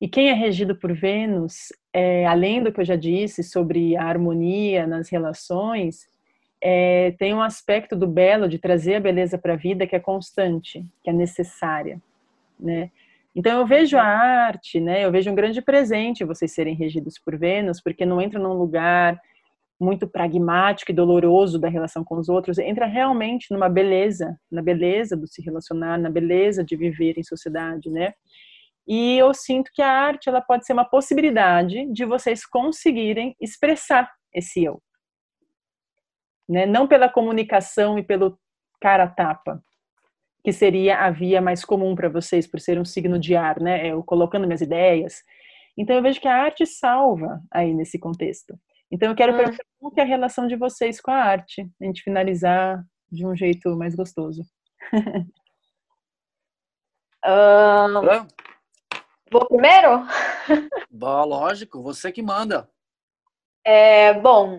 [0.00, 4.04] E quem é regido por Vênus, é, além do que eu já disse sobre a
[4.04, 6.08] harmonia nas relações,
[6.60, 10.00] é, tem um aspecto do belo de trazer a beleza para a vida que é
[10.00, 12.00] constante, que é necessária,
[12.58, 12.90] né?
[13.34, 15.04] Então eu vejo a arte, né?
[15.04, 19.20] Eu vejo um grande presente vocês serem regidos por Vênus, porque não entra num lugar
[19.80, 25.16] muito pragmático e doloroso da relação com os outros, entra realmente numa beleza, na beleza
[25.16, 28.12] do se relacionar, na beleza de viver em sociedade, né?
[28.88, 34.10] E eu sinto que a arte ela pode ser uma possibilidade de vocês conseguirem expressar
[34.34, 34.80] esse eu.
[36.48, 36.66] Né?
[36.66, 38.38] Não pela comunicação e pelo
[38.80, 39.62] cara tapa,
[40.44, 43.86] que seria a via mais comum para vocês, por ser um signo de ar, né?
[43.86, 45.22] Eu colocando minhas ideias.
[45.76, 48.58] Então eu vejo que a arte salva aí nesse contexto.
[48.90, 49.36] Então eu quero hum.
[49.36, 53.26] perguntar como que é a relação de vocês com a arte, a gente finalizar de
[53.26, 54.42] um jeito mais gostoso.
[57.26, 58.26] um,
[59.30, 60.06] Vou primeiro?
[60.90, 62.68] Bom, lógico, você que manda.
[63.62, 64.58] É, bom,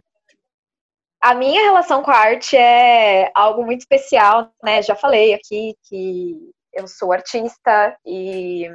[1.22, 4.82] a minha relação com a arte é algo muito especial, né?
[4.82, 8.70] Já falei aqui que eu sou artista e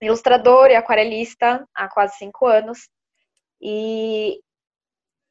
[0.00, 2.88] ilustrador e aquarelista há quase cinco anos.
[3.60, 4.40] E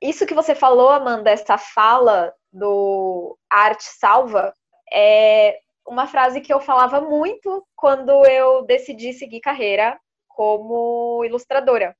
[0.02, 4.54] isso que você falou, Amanda, essa fala do arte salva,
[4.92, 11.96] é uma frase que eu falava muito quando eu decidi seguir carreira como ilustradora.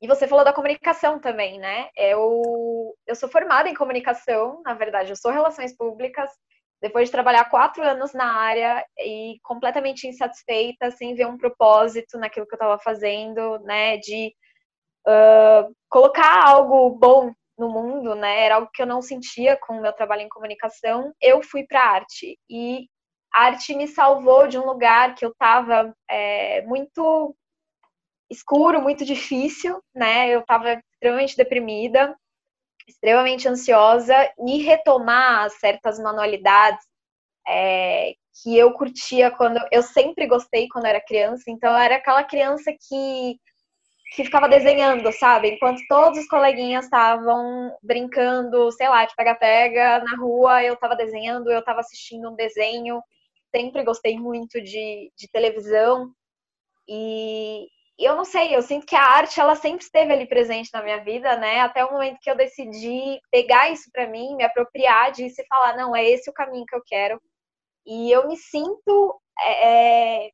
[0.00, 1.88] E você falou da comunicação também, né?
[1.96, 2.42] Eu,
[3.06, 6.30] eu sou formada em comunicação, na verdade, eu sou relações públicas.
[6.80, 12.46] Depois de trabalhar quatro anos na área e completamente insatisfeita, sem ver um propósito naquilo
[12.46, 13.96] que eu estava fazendo, né?
[13.98, 14.34] De
[15.06, 18.44] uh, colocar algo bom no mundo, né?
[18.44, 21.12] Era algo que eu não sentia com o meu trabalho em comunicação.
[21.20, 22.86] Eu fui para arte e
[23.32, 27.34] a arte me salvou de um lugar que eu estava é, muito
[28.30, 30.28] escuro, muito difícil, né?
[30.28, 32.16] Eu estava extremamente deprimida,
[32.86, 34.14] extremamente ansiosa
[34.46, 36.84] e retomar certas manualidades
[37.46, 41.44] é, que eu curtia quando eu sempre gostei quando era criança.
[41.48, 43.38] Então eu era aquela criança que
[44.14, 45.48] que ficava desenhando, sabe?
[45.48, 51.50] Enquanto todos os coleguinhas estavam brincando, sei lá, de pega-pega na rua, eu estava desenhando,
[51.50, 53.02] eu estava assistindo um desenho
[53.54, 56.12] sempre gostei muito de, de televisão
[56.88, 57.68] e
[57.98, 61.02] eu não sei, eu sinto que a arte ela sempre esteve ali presente na minha
[61.04, 61.60] vida, né?
[61.60, 65.76] Até o momento que eu decidi pegar isso para mim, me apropriar disso e falar,
[65.76, 67.20] não, é esse o caminho que eu quero.
[67.86, 70.30] E eu me sinto é, é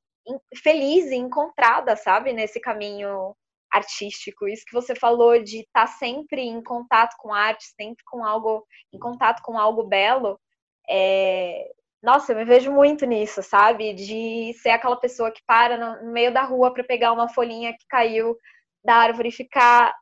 [0.63, 3.35] feliz e encontrada, sabe, nesse caminho
[3.71, 4.49] artístico.
[4.49, 8.67] Isso que você falou de estar tá sempre em contato com arte, sempre com algo,
[8.93, 10.41] em contato com algo belo,
[10.89, 11.71] é,
[12.03, 13.93] nossa, eu me vejo muito nisso, sabe?
[13.93, 17.87] De ser aquela pessoa que para no meio da rua para pegar uma folhinha que
[17.89, 18.37] caiu
[18.85, 19.95] da árvore e ficar,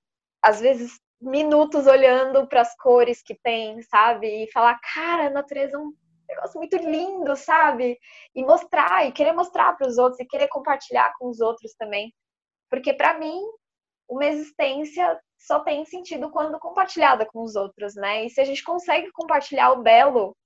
[0.42, 4.44] às vezes, minutos olhando para as cores que tem, sabe?
[4.44, 5.92] E falar, cara, a natureza é um
[6.28, 7.98] negócio muito lindo, sabe?
[8.34, 12.14] E mostrar, e querer mostrar para os outros, e querer compartilhar com os outros também.
[12.70, 13.42] Porque, para mim,
[14.08, 18.24] uma existência só tem sentido quando compartilhada com os outros, né?
[18.24, 20.36] E se a gente consegue compartilhar o belo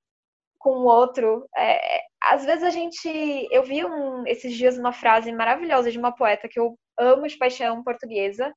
[0.63, 1.47] com o outro.
[1.57, 3.09] É, às vezes a gente.
[3.51, 7.37] Eu vi um, esses dias uma frase maravilhosa de uma poeta que eu amo de
[7.37, 8.55] paixão portuguesa,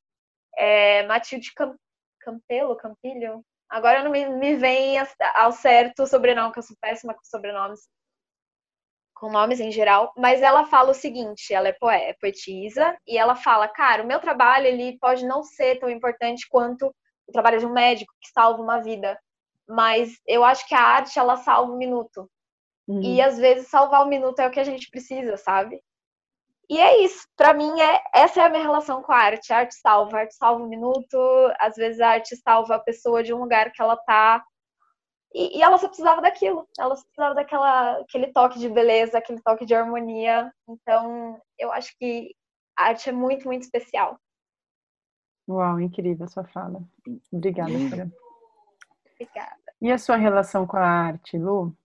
[0.57, 1.51] é, Matilde
[2.21, 3.43] Campelo, Campilho.
[3.69, 4.97] Agora não me, me vem
[5.33, 7.81] ao certo o sobrenome, que eu sou péssima com sobrenomes,
[9.15, 13.35] com nomes em geral, mas ela fala o seguinte: ela é poeta, poetisa, e ela
[13.35, 16.93] fala, cara, o meu trabalho ele pode não ser tão importante quanto
[17.27, 19.19] o trabalho de um médico que salva uma vida,
[19.67, 22.29] mas eu acho que a arte ela salva um minuto.
[22.87, 23.01] Uhum.
[23.01, 25.81] E às vezes salvar um minuto é o que a gente precisa, sabe?
[26.69, 27.27] E é isso.
[27.35, 29.53] Para mim é essa é a minha relação com a arte.
[29.53, 31.17] A arte salva, a arte salva um minuto.
[31.59, 34.43] Às vezes a arte salva a pessoa de um lugar que ela tá
[35.35, 36.65] e, e ela só precisava daquilo.
[36.79, 40.49] Ela só precisava daquela aquele toque de beleza, aquele toque de harmonia.
[40.67, 42.33] Então, eu acho que
[42.77, 44.17] a arte é muito, muito especial.
[45.47, 46.81] Uau, incrível a sua fala.
[47.31, 48.09] Obrigada,
[49.15, 49.55] Obrigada.
[49.81, 51.75] E a sua relação com a arte, Lu?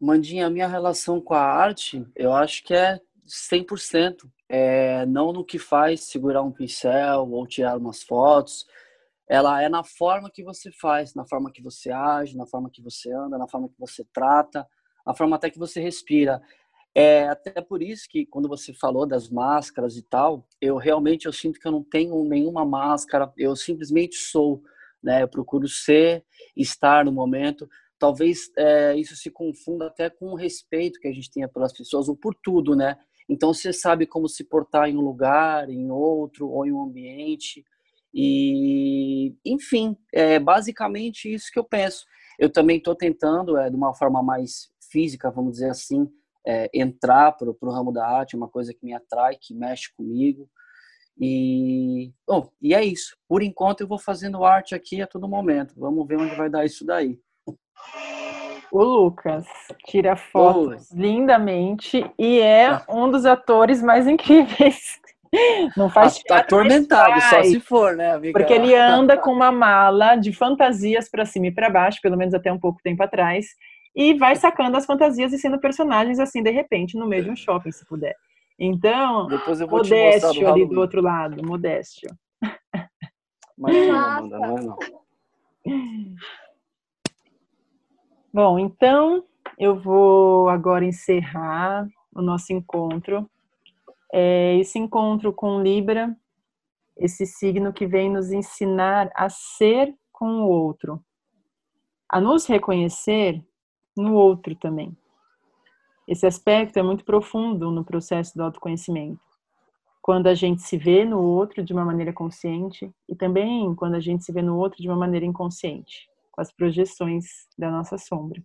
[0.00, 4.30] Mandinha, a minha relação com a arte, eu acho que é 100%.
[4.48, 8.66] É, não no que faz segurar um pincel ou tirar umas fotos.
[9.28, 12.80] Ela é na forma que você faz, na forma que você age, na forma que
[12.80, 14.66] você anda, na forma que você trata,
[15.04, 16.40] na forma até que você respira.
[16.94, 21.32] É até por isso que quando você falou das máscaras e tal, eu realmente eu
[21.32, 24.62] sinto que eu não tenho nenhuma máscara, eu simplesmente sou,
[25.02, 25.22] né?
[25.22, 26.24] Eu procuro ser,
[26.56, 27.68] estar no momento.
[27.98, 32.08] Talvez é, isso se confunda até com o respeito que a gente tenha pelas pessoas
[32.08, 32.96] ou por tudo, né?
[33.28, 37.64] Então você sabe como se portar em um lugar, em outro ou em um ambiente
[38.18, 42.06] e, enfim, é basicamente isso que eu penso.
[42.38, 46.08] Eu também estou tentando, é, de uma forma mais física, vamos dizer assim,
[46.46, 49.92] é, entrar para o ramo da arte, é uma coisa que me atrai, que mexe
[49.94, 50.48] comigo.
[51.18, 53.16] E, bom, e é isso.
[53.28, 55.74] Por enquanto eu vou fazendo arte aqui a todo momento.
[55.76, 57.18] Vamos ver onde vai dar isso daí.
[58.70, 59.46] O Lucas
[59.86, 60.98] tira fotos Oi.
[61.00, 62.84] lindamente e é ah.
[62.88, 65.00] um dos atores mais incríveis.
[65.76, 68.38] Não faz tá atormentado, só se for, né, amiga?
[68.38, 72.32] Porque ele anda com uma mala de fantasias para cima e para baixo, pelo menos
[72.32, 73.46] até um pouco tempo atrás
[73.96, 77.36] e vai sacando as fantasias e sendo personagens assim de repente no meio de um
[77.36, 78.14] shopping, se puder.
[78.58, 82.10] Então, Depois eu vou Modéstio ali do outro lado, Modéstio.
[83.58, 84.78] Imagina, Amanda, não é não.
[88.32, 89.24] Bom, então
[89.58, 93.28] eu vou agora encerrar o nosso encontro.
[94.12, 96.16] É, esse encontro com Libra,
[96.96, 101.02] esse signo que vem nos ensinar a ser com o outro,
[102.08, 103.42] a nos reconhecer
[103.96, 104.96] no outro também.
[106.06, 109.20] Esse aspecto é muito profundo no processo do autoconhecimento.
[110.00, 114.00] Quando a gente se vê no outro de uma maneira consciente e também quando a
[114.00, 117.24] gente se vê no outro de uma maneira inconsciente, com as projeções
[117.58, 118.40] da nossa sombra,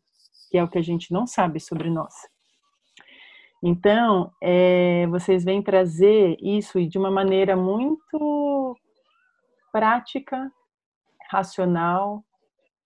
[0.50, 2.14] que é o que a gente não sabe sobre nós.
[3.64, 8.76] Então, é, vocês vêm trazer isso de uma maneira muito
[9.72, 10.52] prática,
[11.30, 12.24] racional,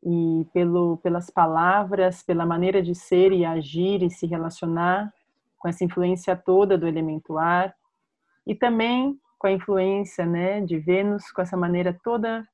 [0.06, 5.12] e pelo, pelas palavras, pela maneira de ser e agir e se relacionar
[5.58, 7.76] com essa influência toda do elemento ar
[8.46, 12.48] e também com a influência né, de Vênus com essa maneira toda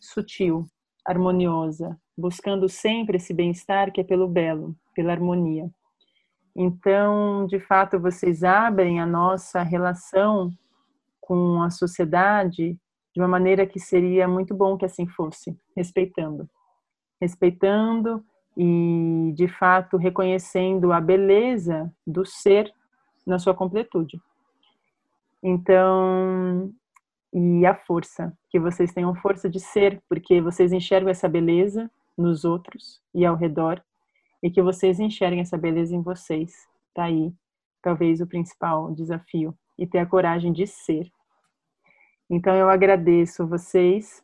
[0.00, 0.66] sutil,
[1.06, 5.70] harmoniosa, buscando sempre esse bem-estar que é pelo belo, pela harmonia.
[6.56, 10.50] Então, de fato, vocês abrem a nossa relação
[11.20, 12.76] com a sociedade
[13.14, 16.50] de uma maneira que seria muito bom que assim fosse, respeitando
[17.20, 18.24] respeitando
[18.56, 22.72] e, de fato, reconhecendo a beleza do ser
[23.26, 24.20] na sua completude.
[25.42, 26.72] Então,
[27.32, 32.44] e a força, que vocês tenham força de ser, porque vocês enxergam essa beleza nos
[32.44, 33.82] outros e ao redor,
[34.42, 36.52] e que vocês enxerguem essa beleza em vocês.
[36.92, 37.32] Tá aí,
[37.80, 41.10] talvez o principal desafio, e ter a coragem de ser.
[42.28, 44.22] Então eu agradeço vocês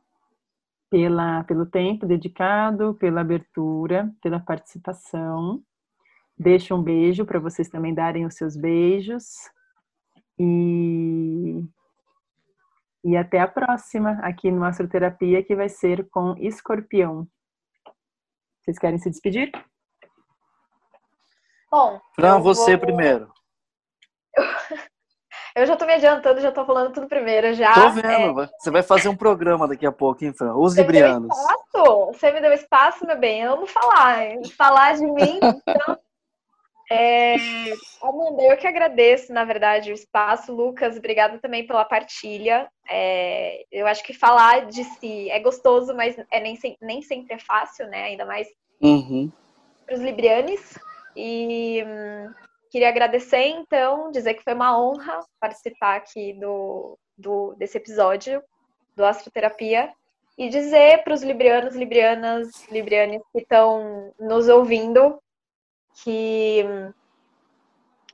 [0.90, 5.62] pela, pelo tempo dedicado, pela abertura, pela participação.
[6.38, 9.50] Deixo um beijo para vocês também darem os seus beijos.
[10.38, 11.64] E,
[13.04, 17.26] e até a próxima aqui no Astroterapia, que vai ser com Escorpião.
[18.60, 19.50] Vocês querem se despedir?
[21.70, 22.00] Bom.
[22.14, 22.86] Fran, você vou...
[22.86, 23.32] primeiro.
[24.36, 24.76] Eu
[25.64, 27.72] já tô me adiantando, já tô falando tudo primeiro já.
[27.72, 28.48] Tô vendo, é...
[28.58, 30.54] você vai fazer um programa daqui a pouco, hein, Fran?
[30.54, 31.34] Os você librianos.
[31.34, 32.06] Espaço.
[32.12, 33.40] Você me deu espaço, meu bem.
[33.40, 34.18] Eu amo falar.
[34.54, 35.98] Falar de mim, então.
[36.90, 37.36] É...
[38.02, 40.54] Amanda, eu que agradeço, na verdade, o espaço.
[40.54, 42.68] Lucas, obrigada também pela partilha.
[42.88, 43.64] É...
[43.72, 47.86] Eu acho que falar de si é gostoso, mas é nem, nem sempre é fácil,
[47.88, 48.04] né?
[48.04, 48.46] Ainda mais
[48.80, 49.32] uhum.
[49.86, 50.78] para os librianes.
[51.16, 52.34] E hum,
[52.76, 58.42] Queria agradecer, então, dizer que foi uma honra participar aqui do, do desse episódio
[58.94, 59.90] do Astroterapia
[60.36, 65.18] e dizer para os librianos, librianas, librianes que estão nos ouvindo
[66.04, 66.66] que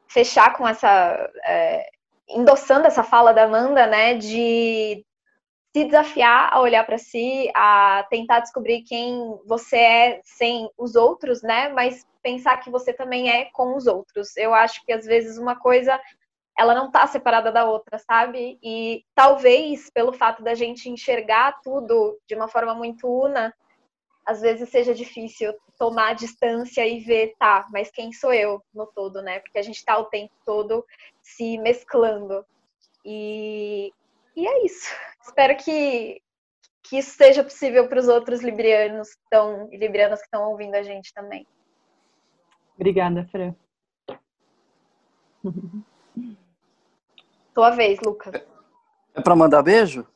[0.07, 1.91] fechar com essa é,
[2.29, 5.05] endossando essa fala da Amanda, né, de
[5.75, 11.43] se desafiar a olhar para si, a tentar descobrir quem você é sem os outros,
[11.43, 14.37] né, mas pensar que você também é com os outros.
[14.37, 15.99] Eu acho que às vezes uma coisa
[16.59, 18.59] ela não está separada da outra, sabe?
[18.63, 23.55] E talvez pelo fato da gente enxergar tudo de uma forma muito una,
[24.25, 29.21] às vezes seja difícil tomar distância e ver, tá, mas quem sou eu no todo,
[29.23, 29.41] né?
[29.41, 30.85] Porque a gente está o tempo todo
[31.23, 32.45] se mesclando.
[33.05, 33.93] E,
[34.37, 34.89] e é isso.
[35.23, 36.21] Espero que,
[36.83, 40.83] que isso seja possível para os outros librianos que estão, librianas que estão ouvindo a
[40.83, 41.47] gente também.
[42.75, 43.55] Obrigada, Fran.
[47.55, 48.35] Tua vez, Lucas.
[49.15, 50.07] É para mandar beijo?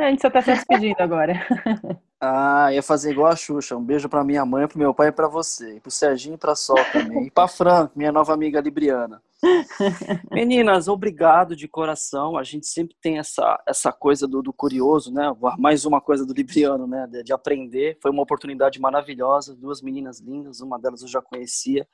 [0.00, 1.34] A gente só está se despedindo agora.
[2.22, 3.74] Ah, ia fazer igual a Xuxa.
[3.74, 5.76] Um beijo para minha mãe, pro meu pai e para você.
[5.76, 7.28] E pro Serginho e pra Sol também.
[7.28, 9.22] E pra Fran, minha nova amiga libriana.
[10.30, 12.36] Meninas, obrigado de coração.
[12.36, 15.34] A gente sempre tem essa, essa coisa do, do curioso, né?
[15.58, 17.06] Mais uma coisa do libriano, né?
[17.10, 17.96] De, de aprender.
[18.02, 19.56] Foi uma oportunidade maravilhosa.
[19.56, 21.88] Duas meninas lindas, uma delas eu já conhecia.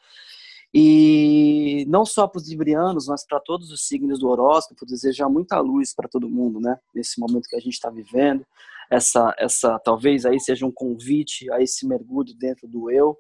[0.79, 5.59] E não só para os librianos, mas para todos os signos do horóscopo, desejar muita
[5.59, 6.77] luz para todo mundo, né?
[6.95, 8.45] Nesse momento que a gente está vivendo
[8.91, 13.16] essa, essa talvez aí seja um convite a esse mergulho dentro do eu.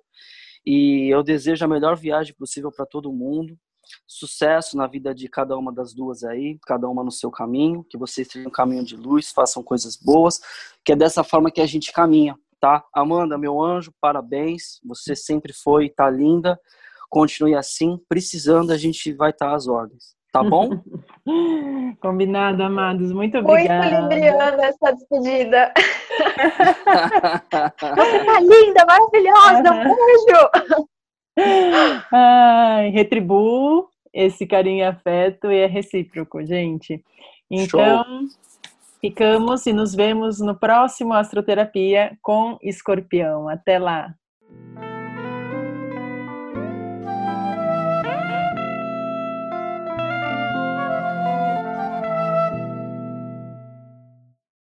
[0.66, 3.56] E eu desejo a melhor viagem possível para todo mundo.
[4.06, 7.96] Sucesso na vida de cada uma das duas aí, cada uma no seu caminho, que
[7.96, 10.40] vocês tenham um caminho de luz, façam coisas boas,
[10.84, 12.84] que é dessa forma que a gente caminha, tá?
[12.92, 16.60] Amanda, meu anjo, parabéns, você sempre foi, tá linda,
[17.08, 20.16] continue assim, precisando a gente vai estar às ordens.
[20.32, 20.68] Tá bom?
[22.00, 23.10] Combinado, amados.
[23.10, 24.02] Muito obrigada.
[24.02, 25.72] Muito libriana essa despedida.
[27.96, 29.72] Você tá linda, maravilhosa.
[29.72, 30.88] Um beijo.
[32.12, 37.02] Ai, retribuo esse carinho e afeto e é recíproco, gente.
[37.50, 38.28] Então, Show.
[39.00, 43.48] ficamos e nos vemos no próximo Astroterapia com Escorpião.
[43.48, 44.14] Até lá.